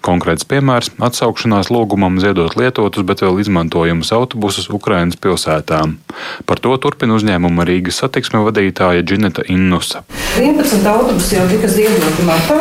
Konkrēts 0.00 0.46
piemērs- 0.48 0.88
atsaukšanās 1.08 1.68
lūgumam 1.68 2.16
ziedot 2.22 2.56
lietotus, 2.56 3.04
bet 3.04 3.20
vēl 3.20 3.40
izmantojamus 3.40 4.12
autobusus 4.16 4.70
Ukrainas 4.72 5.16
pilsētām. 5.16 5.98
Par 6.46 6.56
to 6.58 6.72
turpina 6.78 7.12
uzņēmuma 7.18 7.66
Rīgas 7.68 8.00
satiksme 8.00 8.40
vadītāja 8.48 8.91
Džineta 9.00 9.46
Innusa. 9.48 10.04
11 10.38 10.86
autobusi 10.86 11.36
jau 11.36 11.44
tika 11.48 11.68
ziedoti 11.68 12.24
martā, 12.24 12.58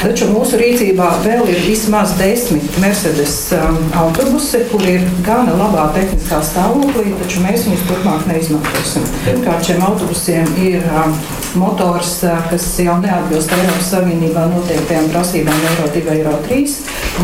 taču 0.00 0.28
mūsu 0.30 0.56
rīcībā 0.60 1.08
vēl 1.24 1.48
ir 1.52 1.58
vismaz 1.66 2.14
10 2.20 2.78
Mercedes 2.80 3.34
um, 3.56 3.78
autobusi, 4.04 4.62
kur 4.70 4.84
ir 4.88 5.04
gana 5.26 5.52
labā 5.58 5.90
tehniskā 5.96 6.40
stāvoklī, 6.44 7.12
taču 7.20 7.44
mēs 7.44 7.66
viņus 7.68 7.84
turpmāk 7.90 8.24
neizmantosim. 8.30 9.04
Pirmkārt, 9.26 9.68
šiem 9.68 9.84
autobusiem 9.84 10.48
ir 10.64 10.88
um, 10.88 11.16
motors, 11.60 12.18
kas 12.48 12.66
jau 12.80 12.96
neatbilst 13.02 13.52
Eiropas 13.52 13.92
Savienībā 13.92 14.48
noteiktajām 14.54 15.08
prasībām 15.12 15.64
Eiro 15.70 15.88
2, 15.94 16.04
Eiro 16.16 16.36
3. 16.48 16.76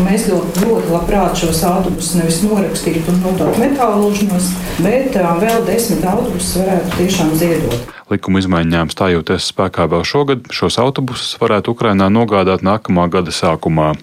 Mēs 0.05 0.29
ļoti, 0.29 0.65
ļoti 0.67 0.93
labprāt 0.93 1.39
šos 1.41 1.63
autobusus 1.67 2.19
nevis 2.21 2.43
norakstītu 2.45 3.09
un 3.13 3.23
nodotu 3.25 3.63
metālu 3.65 4.05
lūžņos, 4.05 4.51
bet 4.85 5.17
vēl 5.17 5.63
desmit 5.69 6.05
autobusus 6.05 6.59
varētu 6.61 6.99
tiešām 7.01 7.33
ziedot. 7.41 7.98
Likuma 8.09 8.41
izmaiņām 8.41 8.89
stājoties 8.89 9.51
spēkā 9.51 9.85
vēl 9.91 10.05
šogad, 10.07 10.49
šos 10.53 10.79
autobusus 10.81 11.37
varētu 11.41 11.75
Ukrainā 11.75 12.09
nogādāt 12.09 12.65
nākamā 12.65 13.05
gada 13.13 13.33
sākumā. 13.35 13.93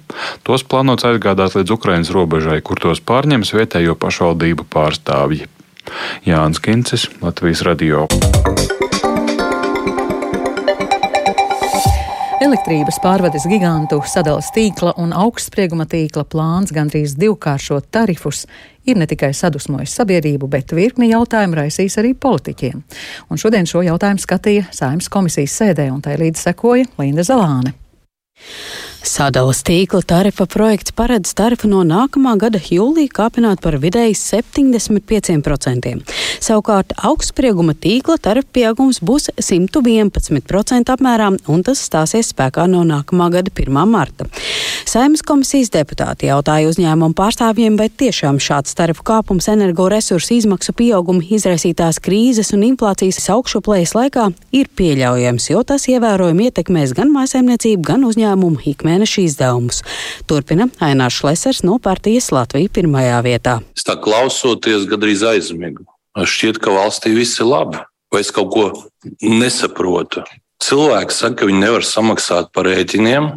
Tos 0.47 0.63
plānots 0.63 1.09
aizgādāt 1.09 1.59
līdz 1.59 1.75
Ukrainas 1.75 2.15
robežai, 2.15 2.61
kur 2.63 2.79
tos 2.83 3.03
pārņems 3.03 3.55
vietējo 3.57 3.99
pašvaldību 3.99 4.69
pārstāvji. 4.71 5.51
Jānis 6.27 6.63
Kincis, 6.63 7.11
Latvijas 7.23 7.67
Radio. 7.67 8.07
Elektrības 12.37 12.99
pārvades 13.01 13.47
gigantu 13.49 13.97
sadales 14.05 14.51
tīkla 14.53 14.91
un 15.01 15.15
augstsprieguma 15.17 15.87
tīkla 15.89 16.27
plāns 16.29 16.69
gandrīz 16.77 17.15
divkāršot 17.17 17.87
tarifus 17.97 18.43
ir 18.85 18.99
ne 19.01 19.07
tikai 19.09 19.31
sadusmojis 19.33 19.95
sabiedrību, 19.97 20.45
bet 20.53 20.75
virkni 20.77 21.09
jautājumu 21.15 21.57
raisīs 21.57 21.97
arī 21.97 22.13
politiķiem. 22.13 22.83
Un 23.33 23.41
šodien 23.41 23.65
šo 23.65 23.81
jautājumu 23.87 24.21
skatīja 24.21 24.67
Saimnes 24.69 25.09
komisijas 25.09 25.57
sēdē, 25.63 25.89
un 25.95 26.05
tai 26.05 26.19
līdz 26.21 26.45
sekoja 26.51 26.85
Linda 27.01 27.25
Zalāne. 27.25 27.73
Sadalas 29.07 29.61
tīkla 29.63 30.01
tarifa 30.03 30.49
projekts 30.51 30.91
paredz 30.97 31.31
tarifu 31.39 31.69
no 31.71 31.85
nākamā 31.87 32.33
gada 32.43 32.59
jūlija 32.59 33.13
kāpināt 33.15 33.61
par 33.63 33.77
vidēji 33.79 34.17
75%. 34.19 35.93
Savukārt 36.43 36.91
augstsprieguma 37.07 37.77
tīkla 37.79 38.17
tarifa 38.23 38.51
pieaugums 38.59 38.99
būs 39.07 39.29
111% 39.39 40.91
apmērā, 40.97 41.29
un 41.47 41.63
tas 41.67 41.85
stāsies 41.87 42.33
spēkā 42.35 42.67
no 42.73 42.83
nākamā 42.89 43.29
gada 43.37 43.53
1. 43.55 43.79
marta. 43.87 44.27
Saimnes 44.87 45.23
komisijas 45.27 45.71
deputāti 45.75 46.27
jautāja 46.27 46.67
uzņēmumu 46.73 47.15
pārstāvjiem, 47.17 47.79
vai 47.79 47.87
tiešām 47.89 48.43
šāds 48.43 48.75
tarifu 48.75 49.07
kāpums 49.07 49.47
energoresursu 49.55 50.35
izmaksu 50.41 50.75
pieauguma 50.75 51.23
izraisītās 51.39 52.03
krīzes 52.03 52.53
un 52.59 52.67
inflācijas 52.73 53.23
augšuplējas 53.37 53.95
laikā 53.95 54.29
ir 54.51 54.71
pieļaujams, 54.75 55.49
jo 55.55 55.63
tas 55.63 55.87
ievērojami 55.95 56.51
ietekmēs 56.51 56.95
gan 56.99 57.15
mājsaimniecību, 57.15 57.87
gan 57.87 58.07
uzņēmumu 58.11 58.67
ikmēneša 58.75 58.96
mēneša 58.97 59.25
izdevumus. 59.27 59.83
Turpina 60.29 60.69
Ainārs 60.81 61.21
Šlesers 61.21 61.63
no 61.67 61.79
partijas 61.83 62.33
Latvija 62.33 62.73
pirmajā 62.73 63.21
vietā. 63.27 63.59
Es 63.77 63.87
tā 63.87 63.99
klausoties, 64.01 64.89
gandrīz 64.89 65.25
aizmigu. 65.27 65.85
Šķiet, 66.17 66.61
ka 66.63 66.73
valstī 66.73 67.13
viss 67.13 67.41
ir 67.43 67.51
labi, 67.51 67.83
vai 68.13 68.23
es 68.25 68.33
kaut 68.33 68.53
ko 68.55 68.67
nesaprotu. 69.21 70.25
Cilvēki 70.65 71.13
saka, 71.13 71.43
ka 71.43 71.49
viņi 71.51 71.61
nevar 71.61 71.85
samaksāt 71.85 72.49
par 72.57 72.65
rēķiniem. 72.71 73.35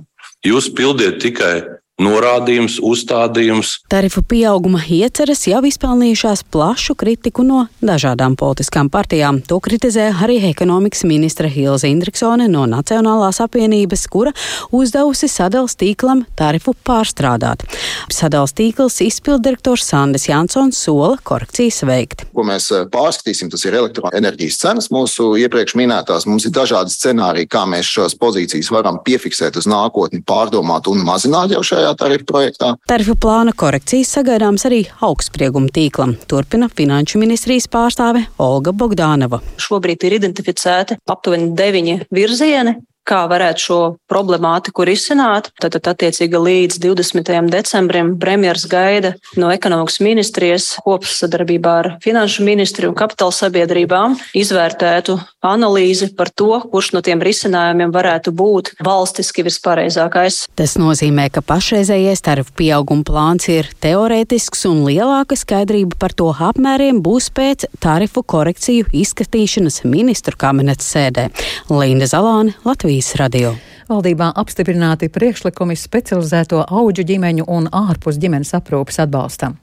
Jūs 0.48 0.70
pildiet 0.72 1.20
tikai 1.20 1.79
norādījums, 2.00 2.80
uzstādījums. 2.84 3.76
Tarifu 3.92 4.24
pieauguma 4.24 4.82
ieceres 4.88 5.46
jau 5.50 5.62
izpelnījušās 5.68 6.46
plašu 6.52 6.96
kritiku 7.00 7.44
no 7.46 7.66
dažādām 7.84 8.38
politiskām 8.40 8.90
partijām. 8.92 9.42
To 9.50 9.60
kritizē 9.64 10.10
arī 10.24 10.40
ekonomikas 10.50 11.04
ministra 11.08 11.50
Hilza 11.52 11.90
Indriksone 11.92 12.48
no 12.52 12.66
Nacionālās 12.70 13.42
apvienības, 13.44 14.06
kura 14.12 14.34
uzdevusi 14.76 15.30
sadals 15.32 15.76
tīklam 15.80 16.24
tarifu 16.40 16.74
pārstrādāt. 16.88 17.66
Sadals 18.14 18.56
tīkls 18.58 19.02
izpildirektors 19.06 19.86
Sandis 19.90 20.30
Jansons 20.30 20.80
sola 20.80 21.18
korekcijas 21.24 21.84
veikt. 21.88 22.26
Ko 22.36 22.46
mēs 22.48 22.70
eh, 22.76 22.86
pārskatīsim, 22.92 23.52
tas 23.52 23.66
ir 23.68 23.78
elektroenerģijas 23.80 24.60
cenas 24.64 24.90
mūsu 24.94 25.34
iepriekš 25.44 25.76
minētās. 25.80 26.28
Mums 26.30 26.48
ir 26.48 26.56
dažādi 26.56 26.94
scenāriji, 26.96 27.50
kā 27.52 27.66
mēs 27.70 27.90
šīs 27.90 28.16
pozīcijas 28.20 28.72
varam 28.74 29.02
piefiksēt 29.06 29.60
uz 29.60 29.68
nākotni, 29.70 30.24
pārdomāt 30.26 30.88
un 30.92 31.04
mazināt 31.06 31.54
jau 31.56 31.64
šajā 31.66 31.89
tarifu 31.98 32.28
projektā. 32.30 32.74
Tarifu 32.90 33.16
plāna 33.20 33.54
korekcijas 33.56 34.12
sagaidāms 34.18 34.66
arī 34.70 34.84
augstsprieguma 35.06 35.72
tīklam, 35.76 36.16
turpina 36.30 36.70
Finanšu 36.70 37.22
ministrijas 37.22 37.70
pārstāve 37.72 38.26
Olga 38.42 38.74
Bogdānova. 38.76 39.42
Šobrīd 39.62 40.06
ir 40.08 40.20
identificēti 40.20 41.00
aptuveni 41.10 41.54
deviņi 41.58 41.98
virzieni, 42.14 42.78
kā 43.10 43.24
varētu 43.30 43.66
šo 43.66 43.80
problemātiku 44.10 44.86
risināt. 44.88 45.50
Tad, 45.60 45.76
tad 45.78 45.90
attiecīgi 45.94 46.40
līdz 46.40 46.80
20. 46.84 47.32
decembrim 47.50 48.14
premjeras 48.22 48.68
gaida 48.70 49.14
no 49.40 49.50
ekonomikas 49.54 50.00
ministrijas 50.06 50.70
kopsadarbībā 50.86 51.74
ar 51.82 51.90
finanšu 52.04 52.46
ministriju 52.46 52.94
un 52.94 52.98
kapitāla 53.00 53.36
sabiedrībām 53.36 54.18
izvērtētu 54.38 55.18
analīzi 55.46 56.12
par 56.18 56.32
to, 56.36 56.52
kurš 56.72 56.92
no 56.96 57.04
tiem 57.06 57.22
risinājumiem 57.24 57.94
varētu 57.96 58.34
būt 58.36 58.74
valstiski 58.86 59.46
vispareizākais. 59.48 60.44
Tas 60.60 60.76
nozīmē, 60.80 61.30
ka 61.34 61.44
pašreizējais 61.46 62.24
tarifu 62.26 62.54
pieauguma 62.60 63.08
plāns 63.08 63.50
ir 63.52 63.70
teorētisks 63.84 64.66
un 64.70 64.84
lielāka 64.88 65.38
skaidrība 65.40 65.98
par 66.00 66.14
to 66.18 66.30
apmēriem 66.50 67.02
būs 67.06 67.32
pēc 67.36 67.70
tarifu 67.84 68.24
korekciju 68.24 68.90
izskatīšanas 69.02 69.84
ministru 69.90 70.38
kabinets 70.40 70.92
sēdē. 70.94 71.30
Linda 71.72 72.10
Zalāne, 72.10 72.56
Latvijas. 72.68 72.99
Latvijas 73.00 73.16
radio. 73.16 73.54
Valdībā 73.88 74.34
apstiprināti 74.36 75.08
priekšlikumi 75.08 75.78
specializēto 75.80 76.66
auģu 76.68 77.06
ģimeņu 77.08 77.46
un 77.48 77.70
ārpus 77.72 78.20
ģimenes 78.20 78.52
aprūpes 78.58 79.00
atbalstam. 79.00 79.56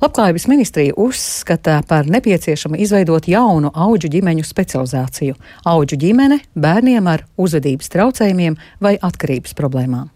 Labklājības 0.00 0.46
ministrija 0.48 0.96
uzskata 0.96 1.82
par 1.88 2.08
nepieciešamu 2.08 2.80
izveidot 2.80 3.28
jaunu 3.28 3.68
auģu 3.74 4.08
ģimeņu 4.16 4.48
specializāciju- 4.48 5.36
auģu 5.74 6.00
ģimene 6.00 6.40
bērniem 6.56 7.06
ar 7.06 7.26
uzvedības 7.36 7.92
traucējumiem 7.92 8.56
vai 8.80 8.96
atkarības 8.96 9.52
problēmām. 9.52 10.08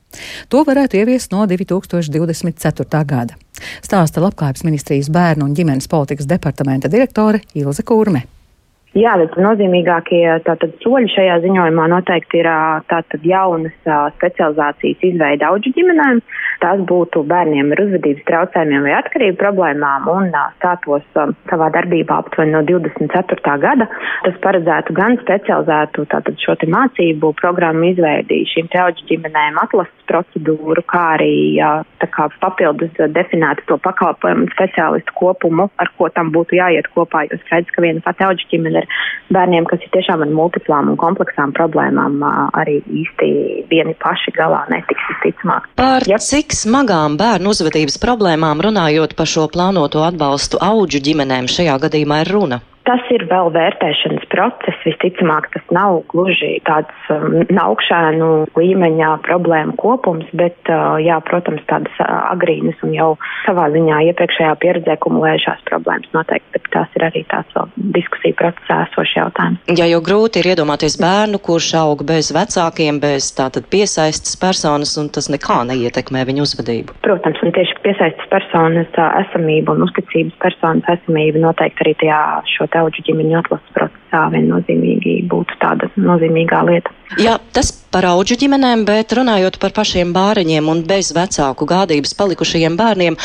To 0.49 0.64
varētu 0.64 0.97
ieviest 0.97 1.33
no 1.33 1.45
2024. 1.47 3.05
gada. 3.05 3.35
Stāsta 3.83 4.21
Labklājības 4.25 4.64
ministrijas 4.64 5.11
bērnu 5.11 5.45
un 5.45 5.55
ģimenes 5.55 5.88
politikas 5.88 6.26
departamenta 6.26 6.88
direktore 6.88 7.41
Ilze 7.55 7.83
Kurme. 7.83 8.32
Jā, 8.93 9.15
bet 9.17 9.39
nozīmīgākie 9.41 10.21
tātad, 10.45 10.75
soļi 10.85 11.09
šajā 11.15 11.39
ziņojumā 11.47 11.87
noteikti 11.95 12.43
ir 12.43 12.49
tātad, 12.91 13.23
jaunas 13.25 13.73
specializācijas 14.19 15.07
izveida 15.09 15.49
auģu 15.49 15.73
ģimenēm. 15.79 16.21
Tas 16.61 16.83
būtu 16.87 17.23
bērniem 17.27 17.73
ar 17.73 17.81
uzvedības 17.87 18.27
traucējumiem 18.29 18.85
vai 18.85 18.93
atkarību 18.99 19.39
problēmām 19.41 20.11
un 20.13 20.29
stātos 20.59 21.07
savā 21.17 21.71
darbībā 21.75 22.19
aptuveni 22.21 22.53
no 22.53 22.61
24. 22.69 23.57
gada. 23.65 23.89
Tas 24.27 24.37
paredzētu 24.45 24.95
gan 24.95 25.17
specializētu 25.25 26.05
tātad, 26.13 26.37
šo 26.45 26.59
mācību 26.77 27.33
programmu 27.41 27.89
izveidi 27.95 28.43
šīm 28.53 28.69
auģu 28.77 29.09
ģimenēm, 29.09 29.57
atlases 29.65 30.07
procedūru, 30.13 30.85
kā 30.93 31.03
arī 31.17 31.57
kā 32.13 32.29
papildus 32.45 32.93
definētu 33.17 33.65
to 33.71 33.81
pakalpojumu 33.81 34.53
speciālistu 34.53 35.17
kopumu, 35.17 35.71
ar 35.81 35.91
ko 35.97 36.13
tam 36.13 36.31
būtu 36.37 36.61
jāiet 36.61 36.93
kopā. 36.93 37.25
Jo 37.31 37.41
skaidrs, 37.47 37.73
ka 37.73 37.85
viena 37.85 38.05
pati 38.05 38.29
auģu 38.29 38.51
ģimene 38.53 38.82
ar 38.83 39.03
bērniem, 39.35 39.67
kas 39.71 39.85
ir 39.85 39.93
tiešām 39.97 40.25
ar 40.25 40.33
multiplām 40.33 40.91
un 40.93 40.99
kompleksām 41.01 41.55
problēmām, 41.57 42.19
arī 42.59 42.81
īsti 43.03 43.31
vieni 43.71 43.95
paši 44.03 44.35
galā 44.37 44.65
netiks 44.73 45.09
visticamāk. 45.12 45.71
Par 45.81 46.07
ja. 46.09 46.21
cik 46.23 46.55
smagām 46.57 47.17
bērnu 47.21 47.55
uzvedības 47.55 47.99
problēmām 48.03 48.62
runājot 48.65 49.17
par 49.19 49.31
šo 49.31 49.49
plānoto 49.53 50.05
atbalstu 50.07 50.61
auģu 50.62 51.03
ģimenēm 51.09 51.51
šajā 51.51 51.79
gadījumā 51.87 52.23
ir 52.27 52.35
runa? 52.37 52.62
Tas 52.89 53.03
ir 53.15 53.23
vēl 53.31 53.53
vērtēšanas 53.55 54.27
process. 54.33 54.79
Visticamāk, 54.83 55.47
tas 55.55 55.62
nav 55.75 56.01
gluži 56.11 56.57
tāds 56.67 57.11
um, 57.15 57.39
augšēnu 57.62 58.31
līmeņa 58.59 59.11
problēmu 59.27 59.77
kopums, 59.79 60.27
bet, 60.35 60.59
uh, 60.67 60.99
jā, 61.03 61.21
protams, 61.29 61.62
tādas 61.71 61.95
uh, 62.03 62.11
agrīnas 62.33 62.81
un 62.83 62.97
jau 62.97 63.11
savā 63.45 63.69
ziņā 63.75 64.01
iepriekšējā 64.11 64.57
pieredzē 64.65 64.97
kumulējušās 65.05 65.62
problēmas 65.71 66.11
noteikti, 66.17 66.51
bet 66.57 66.67
tās 66.75 66.99
ir 66.99 67.07
arī 67.07 67.23
tāds 67.31 67.55
vēl 67.55 67.71
diskusija 67.95 68.39
procesā 68.41 68.81
esošs 68.89 69.15
jautājums. 69.21 69.62
Jā, 69.79 69.87
jo 69.93 70.03
grūti 70.03 70.43
ir 70.43 70.51
iedomāties 70.57 70.99
bērnu, 71.03 71.39
kurš 71.47 71.71
aug 71.79 72.03
bez 72.09 72.33
vecākiem, 72.35 72.99
bez 73.03 73.31
tātad 73.39 73.71
piesaistas 73.71 74.35
personas, 74.43 74.97
un 74.99 75.12
tas 75.15 75.31
nekā 75.31 75.61
neietekmē 75.71 76.27
viņu 76.27 76.49
uzvedību. 76.49 76.99
Protams, 77.07 77.39
un 77.47 77.55
tieši 77.55 77.79
piesaistas 77.87 78.35
personas 78.35 78.91
uh, 78.99 79.15
esamība 79.23 79.77
un 79.77 79.87
uzticības 79.87 80.35
personas 80.43 80.93
esamība 80.99 81.47
noteikti 81.47 81.87
arī 81.87 81.97
tajā 82.03 82.21
šo 82.51 82.72
tauģu 82.73 83.05
ģimeņu 83.09 83.38
atlases 83.43 83.76
procesā 83.76 84.25
viennozīmīgi 84.35 85.14
būtu 85.31 85.59
tāda 85.62 85.88
nozīmīgā 85.97 86.64
lieta. 86.69 86.93
Jā, 87.21 87.37
tas 87.52 87.69
par 87.93 88.07
auģu 88.09 88.38
ģimenēm, 88.41 88.87
bet 88.88 89.12
runājot 89.12 89.59
par 89.61 89.75
pašiem 89.76 90.14
bāriņiem 90.17 90.69
un 90.73 90.81
bez 90.88 91.11
vecāku 91.12 91.67
gādības 91.69 92.14
palikušajiem 92.17 92.79
bērniem, 92.79 93.19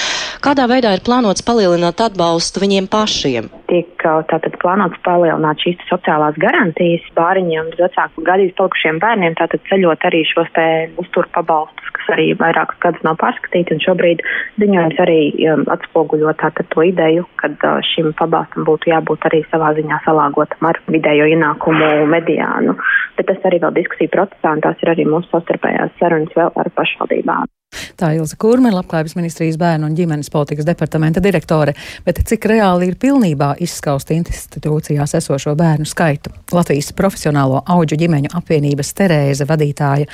kādā 0.43 0.65
veidā 0.67 0.91
ir 0.95 1.03
plānots 1.07 1.45
palielināt 1.47 2.03
atbalstu 2.03 2.63
viņiem 2.65 2.89
pašiem? 2.91 3.47
Tiek 3.71 4.07
tātad 4.31 4.59
plānots 4.59 4.99
palielināt 5.07 5.63
šīs 5.63 5.79
sociālās 5.87 6.35
garantijas 6.43 7.07
bāriņiem 7.15 7.71
bez 7.71 7.85
vecāku 7.85 8.25
gādības 8.27 8.57
palikušiem 8.59 8.99
bērniem, 9.03 9.37
tātad 9.39 9.63
ceļot 9.71 10.07
arī 10.11 10.23
šos 10.27 10.51
te 10.57 10.67
uzturu 10.99 11.31
pabalstus, 11.35 11.93
arī 12.13 12.27
vairākus 12.39 12.79
gadus 12.83 13.03
nav 13.07 13.17
pārskatīti, 13.21 13.75
un 13.75 13.83
šobrīd 13.83 14.23
ziņojums 14.61 15.01
arī 15.03 15.19
um, 15.51 15.65
atspoguļo 15.73 16.33
tātad 16.41 16.69
to 16.73 16.85
ideju, 16.89 17.27
ka 17.41 17.51
uh, 17.51 17.81
šim 17.93 18.13
pabalstam 18.19 18.67
būtu 18.67 18.91
jābūt 18.93 19.29
arī 19.29 19.43
savā 19.51 19.73
ziņā 19.79 20.01
salāgotam 20.05 20.71
ar 20.71 20.81
vidējo 20.87 21.29
ienākumu 21.33 21.91
mediānu. 22.13 22.77
Bet 23.17 23.31
tas 23.31 23.49
arī 23.49 23.61
vēl 23.63 23.75
diskusiju 23.81 24.13
procesā, 24.13 24.55
un 24.55 24.65
tās 24.65 24.81
ir 24.83 24.93
arī 24.93 25.07
mūsu 25.09 25.31
savstarpējās 25.33 25.95
sarunas 26.01 26.35
vēl 26.37 26.53
ar 26.63 26.73
pašvaldībām. 26.77 27.56
Tā 27.97 28.11
Ilza 28.13 28.37
Kurme, 28.37 28.69
Labklājības 28.69 29.15
ministrijas 29.17 29.55
bērnu 29.57 29.87
un 29.89 29.95
ģimenes 29.97 30.29
politikas 30.29 30.67
departamenta 30.67 31.21
direktore, 31.23 31.73
bet 32.05 32.21
cik 32.29 32.45
reāli 32.51 32.91
ir 32.91 32.99
pilnībā 33.01 33.55
izskaust 33.63 34.11
institūcijās 34.13 35.15
esošo 35.17 35.55
bērnu 35.57 35.87
skaitu? 35.89 36.29
Latvijas 36.53 36.91
profesionālo 36.97 37.63
auģu 37.65 37.97
ģimeņu 38.03 38.35
apvienības 38.37 38.93
Terēze 39.01 39.49
vadītāja 39.49 40.05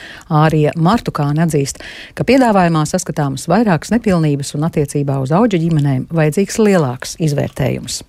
Ārija 0.44 0.72
Martukāne 0.80 1.44
atzīst, 1.44 1.84
ka 2.16 2.24
piedāvājumā 2.28 2.86
saskatāmas 2.88 3.50
vairākas 3.52 3.92
nepilnības 3.92 4.56
un 4.56 4.70
attiecībā 4.70 5.20
uz 5.20 5.36
auģu 5.36 5.60
ģimenēm 5.68 6.08
vajadzīgs 6.16 6.64
lielāks 6.64 7.18
izvērtējums. 7.20 8.04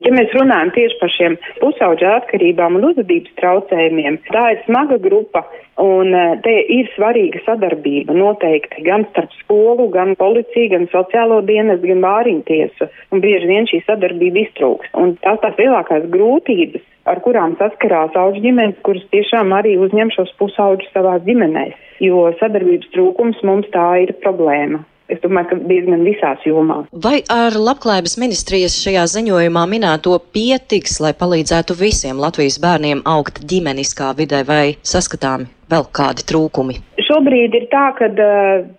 Ja 0.00 0.14
mēs 0.16 0.30
runājam 0.32 0.70
tieši 0.72 0.96
par 0.96 1.10
šiem 1.12 1.34
pusauģa 1.60 2.12
atkarībām 2.22 2.78
un 2.78 2.86
uzvedības 2.88 3.34
traucējumiem, 3.36 4.16
tā 4.32 4.44
ir 4.54 4.62
smaga 4.64 4.96
grupa 4.96 5.42
un 5.80 6.14
e, 6.16 6.22
te 6.44 6.54
ir 6.72 6.88
svarīga 6.94 7.42
sadarbība 7.44 8.16
noteikti 8.16 8.84
gan 8.86 9.04
starp 9.10 9.34
skolu, 9.42 9.90
gan 9.92 10.14
policiju, 10.20 10.70
gan 10.72 10.86
sociālo 10.94 11.42
dienas, 11.44 11.82
gan 11.84 12.00
vāriņtiesu. 12.04 12.88
Un 13.12 13.20
bieži 13.20 13.50
vien 13.50 13.68
šī 13.68 13.82
sadarbība 13.84 14.46
iztrūks. 14.46 14.88
Un 14.96 15.18
tās 15.20 15.42
tās 15.44 15.60
lielākās 15.60 16.08
grūtības, 16.14 16.86
ar 17.12 17.20
kurām 17.26 17.58
saskarās 17.60 18.16
auģu 18.16 18.40
ģimenes, 18.46 18.80
kuras 18.86 19.04
tiešām 19.12 19.52
arī 19.56 19.76
uzņem 19.84 20.14
šos 20.16 20.32
pusauģus 20.40 20.88
savās 20.96 21.20
ģimenēs, 21.28 21.76
jo 22.00 22.24
sadarbības 22.40 22.88
trūkums 22.96 23.44
mums 23.44 23.68
tā 23.76 23.90
ir 24.06 24.16
problēma. 24.24 24.80
Es 25.10 25.18
domāju, 25.24 25.48
ka 25.50 25.56
diezgan 25.66 26.04
visās 26.06 26.42
jomās. 26.46 26.86
Vai 27.04 27.20
ar 27.34 27.56
labklājības 27.58 28.14
ministrijas 28.22 28.76
šajā 28.78 29.06
ziņojumā 29.10 29.64
minēto 29.70 30.14
pietiks, 30.34 31.00
lai 31.02 31.10
palīdzētu 31.18 31.74
visiem 31.80 32.20
Latvijas 32.22 32.60
bērniem 32.62 33.02
augt 33.10 33.42
ģimeniskā 33.50 34.12
vidē 34.20 34.44
vai 34.46 34.76
saskatāmi 34.86 35.48
vēl 35.70 35.88
kādi 35.96 36.26
trūkumi? 36.30 36.78
Šobrīd 37.10 37.56
ir 37.58 37.66
tā, 37.72 37.88
ka 37.98 38.06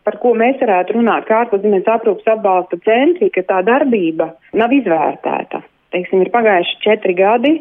par 0.07 0.17
ko 0.23 0.31
mēs 0.39 0.61
varētu 0.63 0.95
runāt, 0.95 1.27
kā 1.27 1.41
ārpuszemes 1.43 1.89
aprūpas 1.91 2.31
atbalsta 2.37 2.79
centri, 2.87 3.27
ka 3.35 3.43
tā 3.49 3.59
darbība 3.67 4.31
nav 4.55 4.71
izvērtēta. 4.75 5.65
Teiksim, 5.91 6.23
ir 6.23 6.31
pagājuši 6.31 6.79
četri 6.85 7.17
gadi, 7.17 7.57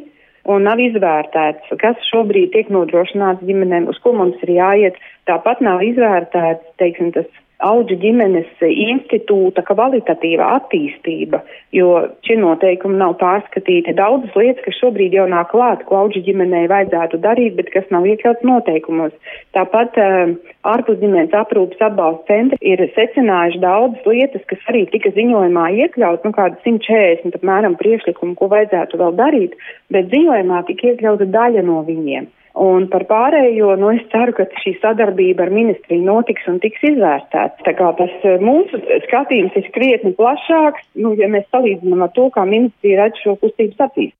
un 0.46 0.62
nav 0.68 0.78
izvērtēts, 0.82 1.74
kas 1.82 1.98
šobrīd 2.12 2.54
tiek 2.54 2.70
nodrošināts 2.70 3.42
ģimenēm, 3.46 3.90
uz 3.90 3.98
ko 4.04 4.14
mums 4.14 4.38
ir 4.46 4.54
jāiet. 4.60 4.98
Tāpat 5.26 5.62
nav 5.66 5.82
izvērtēts, 5.82 6.76
teiksim, 6.78 7.10
tas 7.18 7.26
auģu 7.66 7.96
ģimenes 8.00 8.62
institūta 8.64 9.62
kvalitatīva 9.68 10.46
attīstība, 10.56 11.42
jo 11.76 11.92
šie 12.26 12.36
noteikumi 12.40 12.98
nav 13.00 13.16
pārskatīti. 13.20 13.94
Daudzas 13.98 14.36
lietas, 14.38 14.62
kas 14.64 14.78
šobrīd 14.80 15.14
jau 15.16 15.26
nāk 15.30 15.50
klāt, 15.52 15.84
ko 15.88 15.98
auģu 16.02 16.22
ģimenei 16.26 16.66
vajadzētu 16.70 17.20
darīt, 17.24 17.56
bet 17.58 17.70
kas 17.74 17.86
nav 17.94 18.08
iekļauts 18.08 18.46
noteikumos. 18.48 19.36
Tāpat 19.56 20.00
uh, 20.00 20.34
ārpus 20.72 21.00
ģimenes 21.02 21.36
aprūpas 21.36 21.84
atbalsta 21.90 22.32
centri 22.32 22.72
ir 22.72 22.84
secinājuši 22.96 23.62
daudzas 23.62 24.08
lietas, 24.08 24.44
kas 24.50 24.66
arī 24.72 24.86
tika 24.92 25.12
ziņojumā 25.16 25.68
iekļauts, 25.84 26.26
nu 26.26 26.34
kāda 26.36 26.60
140 26.64 27.38
apmēram 27.40 27.78
priekšlikumu, 27.80 28.36
ko 28.40 28.50
vajadzētu 28.52 29.00
vēl 29.00 29.16
darīt, 29.20 29.56
bet 29.92 30.12
ziņojumā 30.12 30.64
tika 30.68 30.92
iekļauta 30.92 31.28
daļa 31.30 31.66
no 31.68 31.84
viņiem. 31.86 32.30
Un 32.58 32.88
par 32.90 33.04
pārējo, 33.06 33.76
nu, 33.78 33.92
es 33.94 34.02
ceru, 34.10 34.34
ka 34.34 34.48
šī 34.62 34.74
sadarbība 34.80 35.44
ar 35.46 35.52
ministriju 35.54 36.02
notiks 36.02 36.48
un 36.50 36.58
tiks 36.62 36.82
izvērtēta. 36.90 37.62
Tā 37.66 37.74
kā 37.78 37.92
tas 38.00 38.14
eh, 38.26 38.42
mūsu 38.42 38.80
skatījums 39.06 39.54
ir 39.60 39.70
krietni 39.74 40.12
plašāks, 40.18 40.82
nu, 40.98 41.14
ja 41.20 41.30
mēs 41.30 41.46
salīdzinām 41.54 42.02
ar 42.06 42.10
to, 42.16 42.26
kā 42.34 42.44
ministrija 42.48 43.04
redz 43.04 43.22
šo 43.22 43.36
kustības 43.38 43.86
attīstību. 43.86 44.19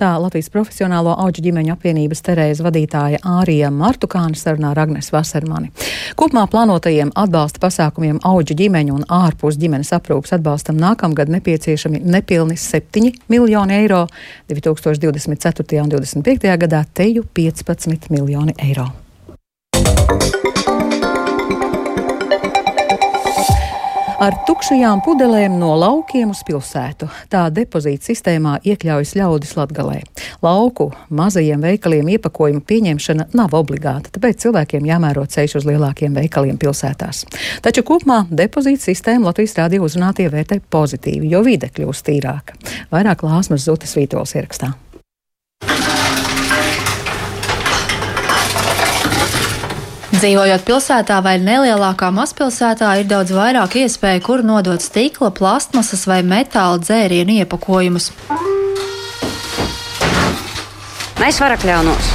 Tā 0.00 0.14
Latvijas 0.20 0.50
profesionālo 0.54 1.14
auģu 1.24 1.44
ģimeņu 1.46 1.74
apvienības 1.74 2.24
Terēza 2.26 2.66
vadītāja 2.66 3.20
Ārija 3.24 3.70
Martukāna 3.74 4.38
sarunā 4.38 4.72
ar 4.72 4.82
Agnes 4.84 5.10
Vasermani. 5.14 5.70
Kopumā 6.18 6.46
plānotajiem 6.50 7.12
atbalsta 7.18 7.62
pasākumiem 7.62 8.20
auģu 8.24 8.56
ģimeņu 8.62 8.98
un 8.98 9.06
ārpus 9.12 9.58
ģimenes 9.60 9.92
aprūpas 9.96 10.36
atbalstam 10.38 10.80
nākamgad 10.80 11.32
nepieciešami 11.34 12.02
nepilni 12.04 12.58
7 12.60 13.12
miljoni 13.28 13.78
eiro, 13.82 14.04
2024. 14.50 15.80
un 15.82 15.94
2025. 15.96 16.58
gadā 16.66 16.84
teju 16.94 17.24
15 17.34 18.10
miljoni 18.14 18.56
eiro. 18.58 18.90
Ar 24.22 24.34
tukšajām 24.46 25.00
pudelēm 25.02 25.56
no 25.58 25.72
laukiem 25.74 26.30
uz 26.30 26.44
pilsētu. 26.46 27.08
Tā 27.32 27.48
depozīta 27.50 28.06
sistēmā 28.06 28.60
iekļaujas 28.62 29.14
ļaudis 29.18 29.54
latgalē. 29.58 29.96
Lauku 30.44 30.86
mazajiem 31.10 31.64
veikaliem 31.66 32.12
iepakojumu 32.14 32.62
pieņemšana 32.68 33.26
nav 33.34 33.56
obligāta, 33.58 34.12
tāpēc 34.14 34.46
cilvēkiem 34.46 34.86
jāmēro 34.86 35.26
ceļš 35.34 35.58
uz 35.58 35.66
lielākiem 35.66 36.14
veikaliem 36.20 36.60
pilsētās. 36.62 37.24
Taču 37.64 37.82
kopumā 37.86 38.22
depozīta 38.30 38.86
sistēma 38.86 39.32
Latvijas 39.32 39.58
rādio 39.58 39.82
uzrunātie 39.82 40.30
vērtē 40.30 40.62
pozitīvi, 40.70 41.34
jo 41.34 41.42
vide 41.42 41.72
kļūst 41.74 42.06
tīrāka. 42.06 42.58
Vairāk 42.94 43.26
Lāsmas 43.26 43.66
Zutas 43.66 43.98
Vītols 43.98 44.38
ierakstā. 44.38 44.76
Dzīvojot 50.24 50.62
pilsētā 50.64 51.18
vai 51.20 51.34
nelielākā 51.36 52.06
mazpilsētā, 52.16 52.94
ir 52.96 53.08
daudz 53.10 53.34
vairāk 53.36 53.74
iespēju, 53.76 54.22
kur 54.24 54.40
nodot 54.40 54.80
stikla, 54.80 55.28
plastmasas 55.36 56.06
vai 56.08 56.22
metāla 56.24 56.78
dzērienu 56.80 57.34
iepakojumus. 57.42 58.06
Mēs 61.20 61.42
varam 61.44 61.60
kļaunos. 61.60 62.08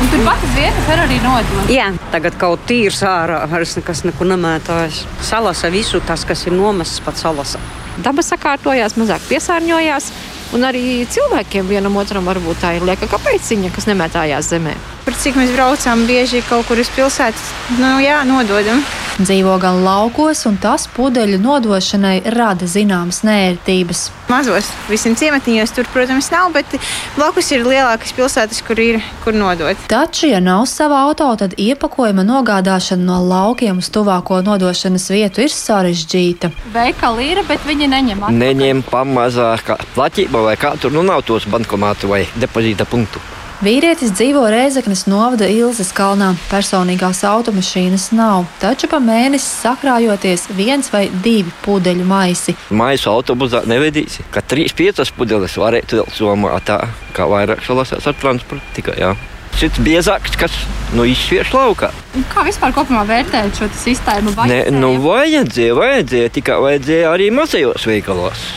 Un 0.00 0.08
turpat 0.08 0.48
uz 0.48 0.56
vietas 0.56 0.88
var 0.88 1.04
arī 1.04 1.20
nodot. 1.20 1.68
Jā, 1.76 1.90
tagad 2.16 2.40
kaut 2.40 2.64
tīrs 2.64 3.02
ārā, 3.04 3.42
vairs 3.52 3.76
nekas 3.76 4.06
nekur 4.08 4.32
nemētājas. 4.32 5.04
Salasa 5.28 5.68
visu 5.68 6.00
tas, 6.08 6.24
kas 6.24 6.48
ir 6.48 6.56
nomests 6.56 7.04
pat 7.04 7.20
salasa. 7.20 7.60
Daba 8.00 8.24
sakārtojās, 8.24 8.96
mazāk 8.96 9.28
piesārņojās. 9.28 10.08
Un 10.50 10.66
arī 10.66 11.04
cilvēkiem 11.06 11.68
vienam 11.70 11.94
otram 12.00 12.26
varbūt 12.26 12.58
tā 12.64 12.72
ir 12.74 12.86
lieka 12.86 13.06
kapeiciņa, 13.10 13.70
kas 13.74 13.86
nemētājās 13.86 14.48
zemē. 14.50 14.74
Par 15.06 15.14
cik 15.14 15.38
mēs 15.38 15.52
braucām 15.54 16.02
bieži 16.08 16.42
kaut 16.48 16.66
kur 16.66 16.80
uz 16.82 16.90
pilsētas, 16.96 17.52
nu 17.78 17.98
jā, 18.02 18.22
nododam. 18.26 18.82
Dzīvo 19.20 19.58
gan 19.62 19.82
laukos, 19.84 20.42
un 20.50 20.56
tas 20.58 20.88
pudeļu 20.96 21.38
nodošanai 21.42 22.16
rada 22.34 22.66
zināmas 22.66 23.22
nērtības. 23.26 24.08
Mazos 24.30 24.68
visiem 24.86 25.16
ciematiņos 25.18 25.72
tur, 25.74 25.88
protams, 25.90 26.28
nav, 26.30 26.52
bet 26.54 26.76
blakus 27.16 27.48
ir 27.50 27.64
lielākas 27.66 28.12
pilsētas, 28.14 28.60
kur 28.62 28.78
ir 28.78 29.00
kur 29.24 29.34
nodot. 29.34 29.80
Taču, 29.90 30.28
ja 30.30 30.38
nav 30.44 30.68
sava 30.70 31.00
auto, 31.08 31.26
tad 31.40 31.56
iepakojuma 31.58 32.22
nogādāšana 32.28 33.02
no 33.08 33.18
laukiem 33.26 33.80
uz 33.82 33.90
tuvāko 33.90 34.38
nodošanas 34.46 35.08
vietu 35.10 35.42
ir 35.42 35.50
sarežģīta. 35.54 36.52
Veikali 36.76 37.26
ir, 37.32 37.42
bet 37.50 37.66
viņi 37.66 37.90
neņem 37.90 38.22
atpakaļ. 38.22 38.40
Neņem 38.44 38.86
pamazāk 38.86 39.74
platību 39.96 40.46
vai 40.46 40.54
kā 40.60 40.76
tur 40.78 40.94
nu 40.94 41.02
nav 41.06 41.26
tos 41.26 41.50
bankomātu 41.50 42.14
vai 42.14 42.22
depozīta 42.38 42.86
punktu. 42.86 43.39
Vīrietis 43.60 44.14
dzīvo 44.16 44.46
Rēzeknes 44.48 45.02
novada 45.04 45.44
Ilzas 45.52 45.90
kalnā. 45.92 46.30
Personīgās 46.48 47.18
automašīnas 47.28 48.06
nav, 48.16 48.46
taču 48.56 48.88
pa 48.88 48.96
mēnesi 49.04 49.44
sakrājoties 49.44 50.46
viens 50.56 50.88
vai 50.88 51.02
divi 51.12 51.52
pudeļu 51.66 52.06
maisi. 52.08 52.54
Maisu 52.72 53.10
autobusā 53.12 53.60
nevedīsi, 53.68 54.24
ka 54.32 54.40
trīs 54.40 54.72
piecas 54.72 55.12
pudeles 55.12 55.58
varētu 55.60 55.98
vēl 55.98 56.08
somā 56.16 56.54
tā, 56.64 56.78
kā 57.12 57.28
vairāk 57.28 57.60
salasās 57.66 58.08
ar 58.08 58.16
transportu 58.22 58.78
tikai, 58.78 58.96
jā. 59.02 59.12
Šis 59.60 59.76
biezāks, 59.84 60.40
kas 60.40 60.56
nu, 60.96 61.04
izsviež 61.04 61.52
laukā. 61.52 61.92
Kā 62.32 62.46
vispār 62.48 62.72
kopumā 62.72 63.04
vērtējat 63.12 63.60
šo 63.60 63.68
sistēmu? 63.82 64.32
Nē, 64.48 64.62
nu 64.72 64.94
vajadzēja, 65.04 65.76
vajadzēja, 65.76 66.32
tikai 66.40 66.56
vajadzēja 66.64 67.12
arī 67.12 67.28
mazajos 67.42 67.84
veikalos. 67.92 68.48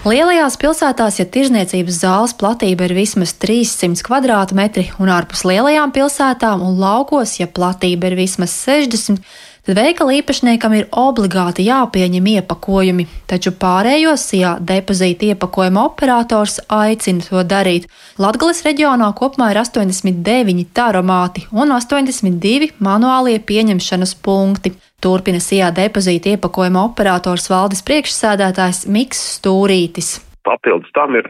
Lielajās 0.00 0.54
pilsētās, 0.56 1.18
ja 1.20 1.26
tirzniecības 1.28 1.98
zāles 2.00 2.32
platība 2.40 2.86
ir 2.86 2.94
vismaz 2.96 3.34
300 3.36 4.00
km2, 4.00 4.86
un 4.96 5.10
ārpus 5.12 5.42
lielajām 5.44 5.92
pilsētām 5.92 6.62
un 6.64 6.78
laukos, 6.80 7.34
ja 7.36 7.44
platība 7.44 8.08
ir 8.08 8.16
vismaz 8.22 8.54
60 8.62 9.20
tad 9.66 9.76
veikala 9.76 10.16
īpašniekam 10.18 10.74
ir 10.74 10.88
obligāti 10.96 11.66
jāpieņem 11.68 12.28
iepakojumi, 12.32 13.06
taču 13.30 13.52
pārējos 13.60 14.24
SIA 14.30 14.54
depozīta 14.66 15.28
iepakojuma 15.30 15.84
operators 15.90 16.58
aicina 16.74 17.22
to 17.26 17.44
darīt. 17.44 17.88
Latgales 18.18 18.64
reģionā 18.66 19.12
kopumā 19.18 19.50
ir 19.52 19.60
89 19.62 20.66
taromāti 20.74 21.46
un 21.52 21.76
82 21.76 22.72
manuālie 22.80 23.38
pieņemšanas 23.38 24.16
punkti. 24.24 24.74
Turpina 25.00 25.40
SIA 25.40 25.70
depozīta 25.72 26.34
iepakojuma 26.34 26.84
operators 26.90 27.48
valdes 27.50 27.80
priekšsēdētājs 27.88 28.84
Miks 28.92 29.20
Stūrītis. 29.38 30.18
Papildus 30.44 30.92
tam 30.96 31.16
ir 31.16 31.28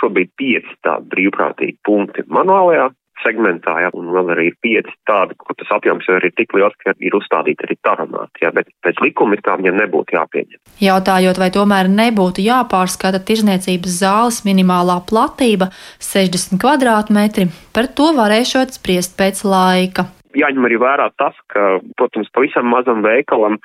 šobrīd 0.00 0.32
pieci 0.40 0.76
tādi 0.84 1.08
brīvprātīgi 1.12 1.78
punkti 1.84 2.24
manuālajā 2.32 2.90
segmentā, 3.24 3.76
ja, 3.80 3.90
un 3.96 4.10
vēl 4.12 4.32
arī 4.34 4.48
ir 4.50 4.56
pieci 4.64 4.92
tādi, 5.08 5.36
kur 5.40 5.56
tas 5.58 5.70
apjoms 5.76 6.06
jau 6.08 6.16
ir 6.18 6.26
tik 6.36 6.52
liels, 6.56 6.74
ka 6.82 6.92
ir 6.98 7.16
uzstādīti 7.16 7.66
arī 7.66 7.76
taramāti, 7.86 8.42
ja, 8.44 8.50
bet 8.56 8.68
pēc 8.84 9.00
likuma 9.04 9.36
ir 9.36 9.44
tā 9.44 9.56
viņiem 9.60 9.78
nebūtu 9.80 10.16
jāpieņem. 10.16 10.60
Jautājot, 10.84 11.40
vai 11.40 11.50
tomēr 11.54 11.88
nebūtu 11.92 12.44
jāpārskata 12.44 13.22
tirzniecības 13.28 14.00
zāles 14.02 14.42
minimālā 14.48 14.98
platība 15.08 15.70
60 16.02 16.60
kvadrātmetri, 16.60 17.48
par 17.76 17.88
to 17.96 18.12
varēšot 18.18 18.76
spriest 18.76 19.16
pēc 19.20 19.44
laika 19.48 20.08
jāņem 20.38 20.68
arī 20.68 20.78
vērā 20.82 21.10
tas, 21.20 21.36
ka, 21.52 21.78
protams, 21.98 22.30
pavisam 22.34 22.70
mazam 22.70 23.02
veikalam 23.04 23.58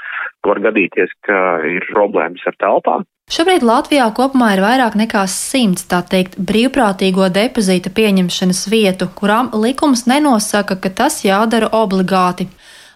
var 0.48 0.62
gadīties, 0.64 1.14
ka 1.28 1.60
ir 1.68 1.88
problēmas 1.94 2.46
ar 2.50 2.58
telpām. 2.62 3.08
Šobrīd 3.30 3.62
Latvijā 3.62 4.08
kopumā 4.18 4.56
ir 4.56 4.64
vairāk 4.64 4.96
nekā 4.98 5.22
simts 5.30 5.86
tā 5.92 6.00
teikt 6.02 6.40
brīvprātīgo 6.42 7.28
depozīta 7.30 7.92
pieņemšanas 7.94 8.64
vietu, 8.74 9.06
kurām 9.14 9.52
likums 9.54 10.08
nenosaka, 10.10 10.80
ka 10.82 10.90
tas 10.90 11.22
jādara 11.22 11.70
obligāti. 11.78 12.50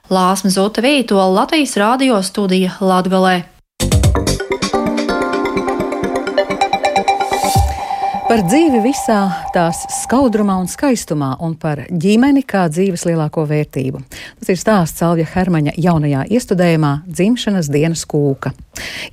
Lāsma 0.10 0.50
Zuta 0.50 0.82
Vītola 0.82 1.30
Latvijas 1.38 1.78
radio 1.78 2.18
studija 2.26 2.74
Latgalē. 2.82 3.53
Par 8.34 8.42
dzīvi 8.50 8.80
visā 8.82 9.18
tās 9.54 9.84
skaudrumā 9.94 10.56
un 10.58 10.66
skaistumā, 10.66 11.36
un 11.46 11.52
par 11.54 11.84
ģimeni 11.86 12.42
kā 12.50 12.64
dzīves 12.66 13.04
lielāko 13.06 13.44
vērtību. 13.46 14.02
Tas 14.40 14.50
ir 14.50 14.58
stāsts 14.58 15.04
Alvija 15.06 15.30
Hermaņa 15.36 15.76
jaunajā 15.78 16.24
iestudējumā 16.34 16.96
Dzimšanas 17.06 17.70
dienas 17.70 18.08
kūka. 18.10 18.56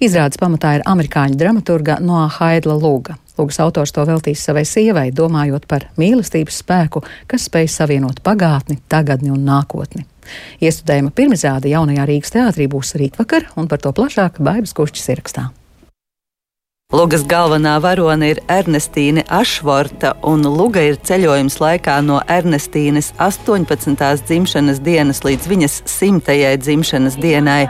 Izrādes 0.00 0.40
pamatā 0.40 0.78
ir 0.78 0.86
amerikāņu 0.88 1.36
dramaturga 1.36 1.98
Noā 2.00 2.30
Haidla 2.38 2.78
Lūga. 2.80 3.18
Lūgas 3.36 3.60
autors 3.60 3.92
to 3.92 4.08
veltīs 4.08 4.40
savai 4.40 4.64
sievai, 4.64 5.10
domājot 5.12 5.68
par 5.68 5.90
mīlestības 6.00 6.64
spēku, 6.64 7.04
kas 7.28 7.50
spēj 7.52 7.68
savienot 7.76 8.24
pagātni, 8.24 8.80
tagadni 8.88 9.36
un 9.36 9.44
nākotni. 9.44 10.08
Iestudējuma 10.64 11.12
pirmizrāde 11.12 11.76
jaunajā 11.76 12.08
Rīgas 12.08 12.38
teātrī 12.40 12.72
būs 12.72 12.96
rītvakar, 12.96 13.52
un 13.60 13.68
par 13.68 13.84
to 13.84 13.92
plašāk 13.92 14.40
Baibas 14.40 14.72
Kušķis 14.72 15.12
ierakstā. 15.12 15.50
Lugas 16.90 17.22
galvenā 17.22 17.76
varone 17.78 18.32
ir 18.32 18.38
Ernestīne 18.50 19.22
Ašvorta, 19.30 20.16
un 20.26 20.42
Luga 20.42 20.82
ir 20.82 20.96
ceļojums 21.06 21.60
laikā 21.62 22.00
no 22.02 22.16
Ernestīnes 22.26 23.12
18. 23.22 23.94
dzimšanas 24.26 24.80
dienas 24.82 25.22
līdz 25.22 25.46
viņas 25.52 25.76
100. 25.86 26.56
dzimšanas 26.58 27.14
dienai. 27.22 27.68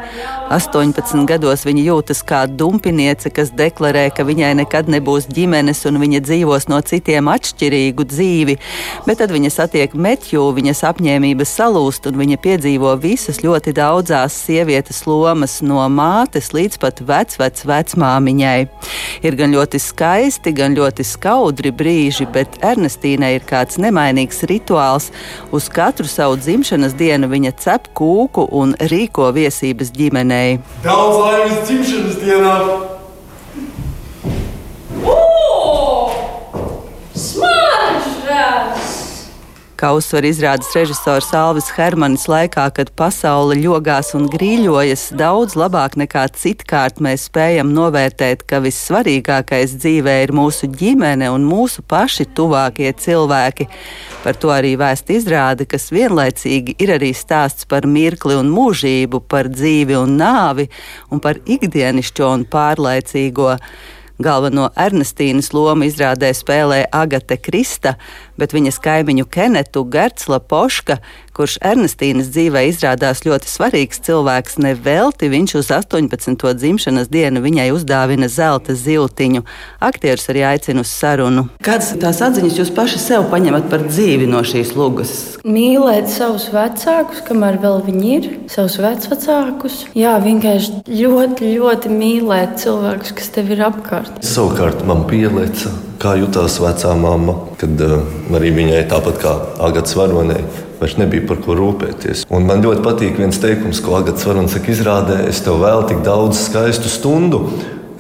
18 0.49 1.29
gados 1.29 1.67
viņa 1.69 1.83
jūtas 1.85 2.25
kā 2.27 2.47
dumpiniece, 2.49 3.29
kas 3.31 3.53
deklarē, 3.53 4.07
ka 4.17 4.25
viņai 4.25 4.55
nekad 4.63 4.89
nebūs 4.91 5.29
ģimenes 5.29 5.85
un 5.91 6.01
viņa 6.01 6.23
dzīvos 6.25 6.71
no 6.73 6.81
citiem 6.81 7.29
atšķirīgu 7.31 8.09
dzīvi, 8.09 8.57
bet 9.05 9.21
tad 9.21 9.37
viņa 9.37 9.53
satiek 9.53 9.93
Metju, 9.95 10.49
viņas 10.57 10.83
apņēmības 10.95 11.55
salūst, 11.61 12.09
un 12.09 12.19
viņa 12.25 12.41
piedzīvo 12.41 12.97
visas 13.05 13.45
ļoti 13.45 13.77
daudzās 13.77 14.41
sievietes 14.49 15.05
lomas 15.05 15.61
no 15.61 15.85
mātes 15.93 16.55
līdz 16.57 16.81
pat 16.81 17.05
vecvec 17.05 17.63
vecmāmiņai. 17.69 18.59
Ir 19.27 19.37
gan 19.39 19.55
ļoti 19.55 19.81
skaisti, 19.83 20.53
gan 20.57 20.77
ļoti 20.79 21.07
skaudri 21.07 21.73
brīži, 21.75 22.29
bet 22.33 22.61
Ernestīnai 22.67 23.35
ir 23.39 23.47
kāds 23.49 23.81
nemainīgs 23.83 24.45
rituāls. 24.51 25.11
Uz 25.55 25.69
katru 25.73 26.09
savu 26.11 26.39
dzimšanas 26.41 26.97
dienu 26.99 27.31
viņa 27.31 27.57
cep 27.61 27.91
kūku 27.97 28.49
un 28.63 28.77
rīko 28.93 29.33
viesības 29.37 29.93
ģimenei. 29.97 30.61
Daudz 30.87 31.21
laimes 31.25 31.61
dzimšanas 31.69 32.25
dienā! 32.25 32.90
Kā 39.81 39.91
uzsver 39.97 40.27
izrādes 40.29 40.69
režisors 40.77 41.31
Alvis 41.37 41.71
Hermanis 41.73 42.27
laikā, 42.29 42.67
kad 42.77 42.91
pasaule 42.99 43.57
ļogās 43.57 44.13
un 44.19 44.27
grīļojas, 44.29 45.07
daudz 45.17 45.57
labāk 45.57 45.97
nekā 46.01 46.27
citkārt 46.37 47.01
mēs 47.01 47.25
spējam 47.31 47.71
novērtēt, 47.73 48.45
ka 48.51 48.61
vissvarīgākais 48.65 49.79
dzīvē 49.81 50.17
ir 50.27 50.35
mūsu 50.37 50.69
ģimene 50.75 51.31
un 51.33 51.47
mūsu 51.49 51.85
paši 51.89 52.29
tuvākie 52.37 52.93
cilvēki. 52.93 53.69
Par 54.25 54.37
to 54.37 54.53
arī 54.53 54.75
vēst 54.81 55.13
izrāde, 55.15 55.65
kas 55.71 55.89
vienlaicīgi 55.95 56.77
ir 56.83 56.93
arī 56.99 57.15
stāsts 57.17 57.69
par 57.71 57.89
mirkli 57.89 58.37
un 58.37 58.53
mūžību, 58.53 59.23
par 59.33 59.49
dzīvi 59.49 59.97
un 59.97 60.19
nāvi 60.21 60.69
un 61.09 61.25
par 61.25 61.41
ikdienišķo 61.47 62.29
un 62.35 62.45
pārlaicīgo. 62.53 63.57
Galveno 64.21 64.67
Ernestīnas 64.77 65.49
lomu 65.57 65.87
izrādē 65.89 66.29
spēlē 66.37 66.83
Agate 66.93 67.39
Krista, 67.41 67.95
bet 68.41 68.55
viņas 68.57 68.81
kaimiņu 68.83 69.27
Kenetu 69.31 69.85
Gertsla 69.93 70.41
Poška, 70.41 70.99
kurš 71.37 71.57
Ernestīnas 71.65 72.29
dzīvē 72.35 72.67
izrādās 72.69 73.23
ļoti 73.25 73.49
svarīgs 73.49 74.03
cilvēks, 74.05 74.59
nevelti 74.61 75.31
viņš 75.33 75.55
uz 75.61 75.71
18. 75.73 76.37
dzimšanas 76.61 77.11
dienu 77.13 77.43
viņai 77.45 77.71
uzdāvina 77.75 78.29
zelta 78.29 78.75
ziltiņu. 78.77 79.45
Aktierus 79.81 80.29
arī 80.33 80.45
aicina 80.51 80.85
uz 80.85 80.93
sarunu. 80.93 81.47
Kādas 81.65 81.93
tās 82.03 82.21
atziņas 82.27 82.61
jūs 82.61 82.73
paši 82.77 83.01
sev 83.01 83.29
paņemat 83.33 83.69
par 83.73 83.87
dzīvi 83.89 84.29
no 84.31 84.43
šīs 84.47 84.75
lugas? 84.77 85.15
Mīlēt 85.45 86.11
savus 86.13 86.51
vecākus, 86.55 87.23
kamēr 87.29 87.61
vēl 87.63 87.85
viņi 87.89 88.17
ir, 88.17 88.31
savus 88.53 88.81
vecvecākus. 88.83 89.85
Jā, 89.97 90.17
vienkārši 90.25 90.83
ļoti, 90.89 91.55
ļoti 91.61 91.95
mīlēt 91.95 92.59
cilvēkus, 92.65 93.15
kas 93.17 93.33
tev 93.37 93.55
ir 93.55 93.65
apkārt. 93.71 94.21
Savukārt 94.27 94.85
man 94.89 95.07
pielieca 95.11 95.73
kā 96.01 96.17
jutās 96.21 96.57
vecā 96.63 96.95
mamma, 96.99 97.37
kad 97.61 97.85
uh, 97.85 98.01
arī 98.37 98.55
viņai 98.57 98.83
tāpat 98.91 99.21
kā 99.21 99.37
Agatas 99.61 99.97
varonei. 99.99 100.43
Vairs 100.81 100.97
nebija 100.97 101.27
par 101.29 101.43
ko 101.45 101.53
rūpēties. 101.59 102.25
Un 102.33 102.47
man 102.49 102.63
ļoti 102.65 102.81
patīk 102.87 103.19
viens 103.21 103.37
teikums, 103.41 103.83
ko 103.85 103.99
Agatē 103.99 104.23
Svarona 104.23 104.49
saka, 104.49 104.73
izrādē, 104.73 105.19
es 105.29 105.43
tev 105.45 105.61
vēlu 105.61 105.85
tik 105.91 106.01
daudz 106.07 106.41
skaistu 106.47 106.89
stundu. 106.89 107.43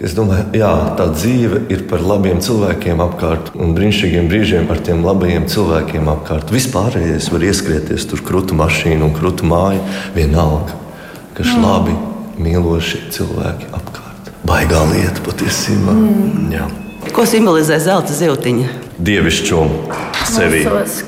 Es 0.00 0.14
domāju, 0.16 0.46
jā, 0.56 0.70
tā 0.96 1.10
dzīve 1.12 1.66
ir 1.68 1.84
par 1.90 2.00
labiem 2.00 2.40
cilvēkiem 2.40 3.02
apkārt 3.04 3.52
un 3.52 3.74
brīnišķīgiem 3.76 4.30
brīžiem 4.32 4.72
ar 4.72 4.80
tiem 4.80 5.04
labajiem 5.04 5.44
cilvēkiem 5.52 6.08
apkārt. 6.08 6.48
Vispārējais 6.56 7.28
var 7.34 7.44
ieskrieties 7.50 8.08
tur 8.08 8.24
krūtu 8.24 8.56
mašīnu 8.56 9.10
un 9.10 9.16
krūtu 9.18 9.44
māju 9.52 9.84
vienalga, 10.16 10.80
kas 11.36 11.52
ir 11.52 11.60
labi, 11.60 12.00
mīloši 12.40 13.10
cilvēki 13.12 13.74
apkārt. 13.76 14.32
Baigā 14.48 14.86
lieta 14.88 15.20
patiesībā. 15.28 16.00
Mm. 16.00 16.54
Jā. 16.56 16.70
Ko 17.08 17.24
simbolizē 17.26 17.78
zelta 17.80 18.12
ziltiņa? 18.12 18.68
Dievišķumu 19.00 20.10
sevi. 20.30 20.60
Savas, 20.64 21.00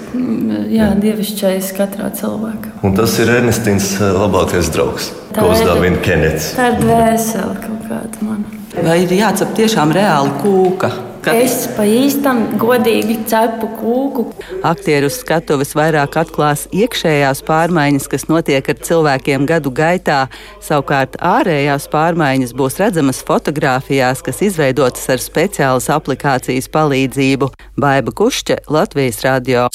jā, 0.73 0.89
dievišķais 0.99 1.71
katrā 1.77 2.09
cilvēkā. 2.17 2.73
Un 2.87 2.97
tas 2.97 3.15
ir 3.23 3.31
Ernestīns 3.37 3.93
eh, 4.01 4.11
labākais 4.17 4.73
draugs, 4.73 5.13
Tā 5.35 5.45
ko 5.45 5.53
uzdāvina 5.53 6.01
Kenets. 6.05 6.53
Tā 6.57 6.73
ir 6.73 6.81
dvēsele 6.81 7.55
kaut 7.63 7.87
kāda 7.91 8.27
mana. 8.27 8.61
Vai 8.73 9.03
ir 9.05 9.13
jācep 9.19 9.53
tiešām 9.59 9.93
reāli 9.95 10.33
kūka? 10.41 10.91
Es 11.31 11.69
pa 11.77 11.85
īstam 11.87 12.41
godīgi 12.59 13.21
cepu 13.31 13.69
kūku. 13.79 14.25
Aktieri 14.67 15.07
uz 15.07 15.21
skatuves 15.21 15.71
vairāk 15.79 16.17
atklās 16.19 16.65
iekšējās 16.75 17.45
pārmaiņas, 17.47 18.09
kas 18.11 18.27
notiek 18.31 18.67
ar 18.73 18.81
cilvēkiem 18.89 19.47
gadu 19.47 19.71
gaitā. 19.71 20.25
Savukārt 20.65 21.15
ārējās 21.23 21.87
pārmaiņas 21.93 22.57
būs 22.59 22.81
redzamas 22.83 23.23
fotografijās, 23.27 24.25
kas 24.27 24.43
izveidotas 24.49 25.07
ar 25.15 25.23
speciālas 25.23 25.87
aplikācijas 25.95 26.67
palīdzību. 26.75 27.53
Baiba 27.79 28.15
Kušķe, 28.19 28.65
Latvijas 28.67 29.23
radio. 29.23 29.69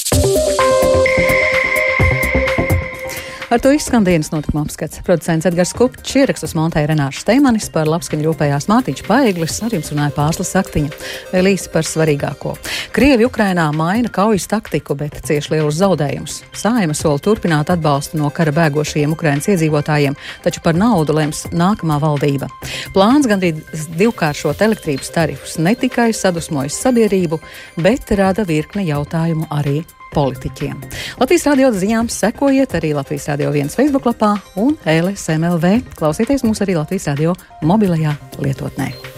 Ar 3.48 3.60
to 3.64 3.70
izskan 3.72 4.04
dienas 4.04 4.28
notikuma 4.28 4.60
apskats. 4.66 4.98
Producents 5.06 5.46
Edgars 5.48 5.70
Kupčs 5.72 6.18
ierakstus 6.20 6.52
montēja 6.52 6.90
Renāša 6.90 7.22
Steimanis 7.22 7.70
par 7.72 7.88
labskaņu 7.88 8.26
ļopējās 8.26 8.66
Mātīņš 8.68 9.00
Paeglis, 9.06 9.56
ar 9.64 9.72
jums 9.72 9.88
runāja 9.88 10.12
Pārslas 10.12 10.50
Saktiņa. 10.52 10.92
Vēl 11.32 11.48
īsi 11.54 11.72
par 11.72 11.88
svarīgāko. 11.88 12.52
Krievi 12.92 13.24
Ukrainā 13.24 13.64
maina 13.72 14.12
kaujas 14.12 14.44
taktiku, 14.52 14.98
bet 15.00 15.22
cieš 15.24 15.48
lielus 15.54 15.80
zaudējumus. 15.80 16.42
Sājuma 16.52 16.92
sola 16.92 17.24
turpināt 17.24 17.72
atbalstu 17.72 18.20
no 18.20 18.28
kara 18.28 18.52
bēgošajiem 18.52 19.16
Ukrainas 19.16 19.48
iedzīvotājiem, 19.48 20.20
taču 20.44 20.60
par 20.60 20.76
naudu 20.76 21.16
lems 21.16 21.46
nākamā 21.48 21.96
valdība. 22.04 22.52
Plāns 22.92 23.32
gandrīz 23.32 23.88
divkāršot 23.96 24.60
elektrības 24.68 25.08
tarifus 25.16 25.56
ne 25.56 25.72
tikai 25.72 26.10
sadusmojas 26.12 26.76
sabiedrību, 26.84 27.40
bet 27.80 28.12
rada 28.20 28.44
virkni 28.44 28.90
jautājumu 28.92 29.48
arī 29.48 29.80
politiķiem. 30.14 30.80
Latvijas 31.20 31.46
radio 31.50 31.70
ziņām 31.74 32.10
sekojiet 32.12 32.78
arī 32.78 32.94
Latvijas 32.96 33.28
radio 33.32 33.52
viens 33.54 33.76
Facebook 33.78 34.08
lapā 34.08 34.34
un 34.56 34.76
LSMLV. 34.86 35.94
Klausieties 35.98 36.46
mūs 36.46 36.64
arī 36.64 36.78
Latvijas 36.80 37.10
radio 37.12 37.36
mobilajā 37.62 38.16
lietotnē. 38.42 39.17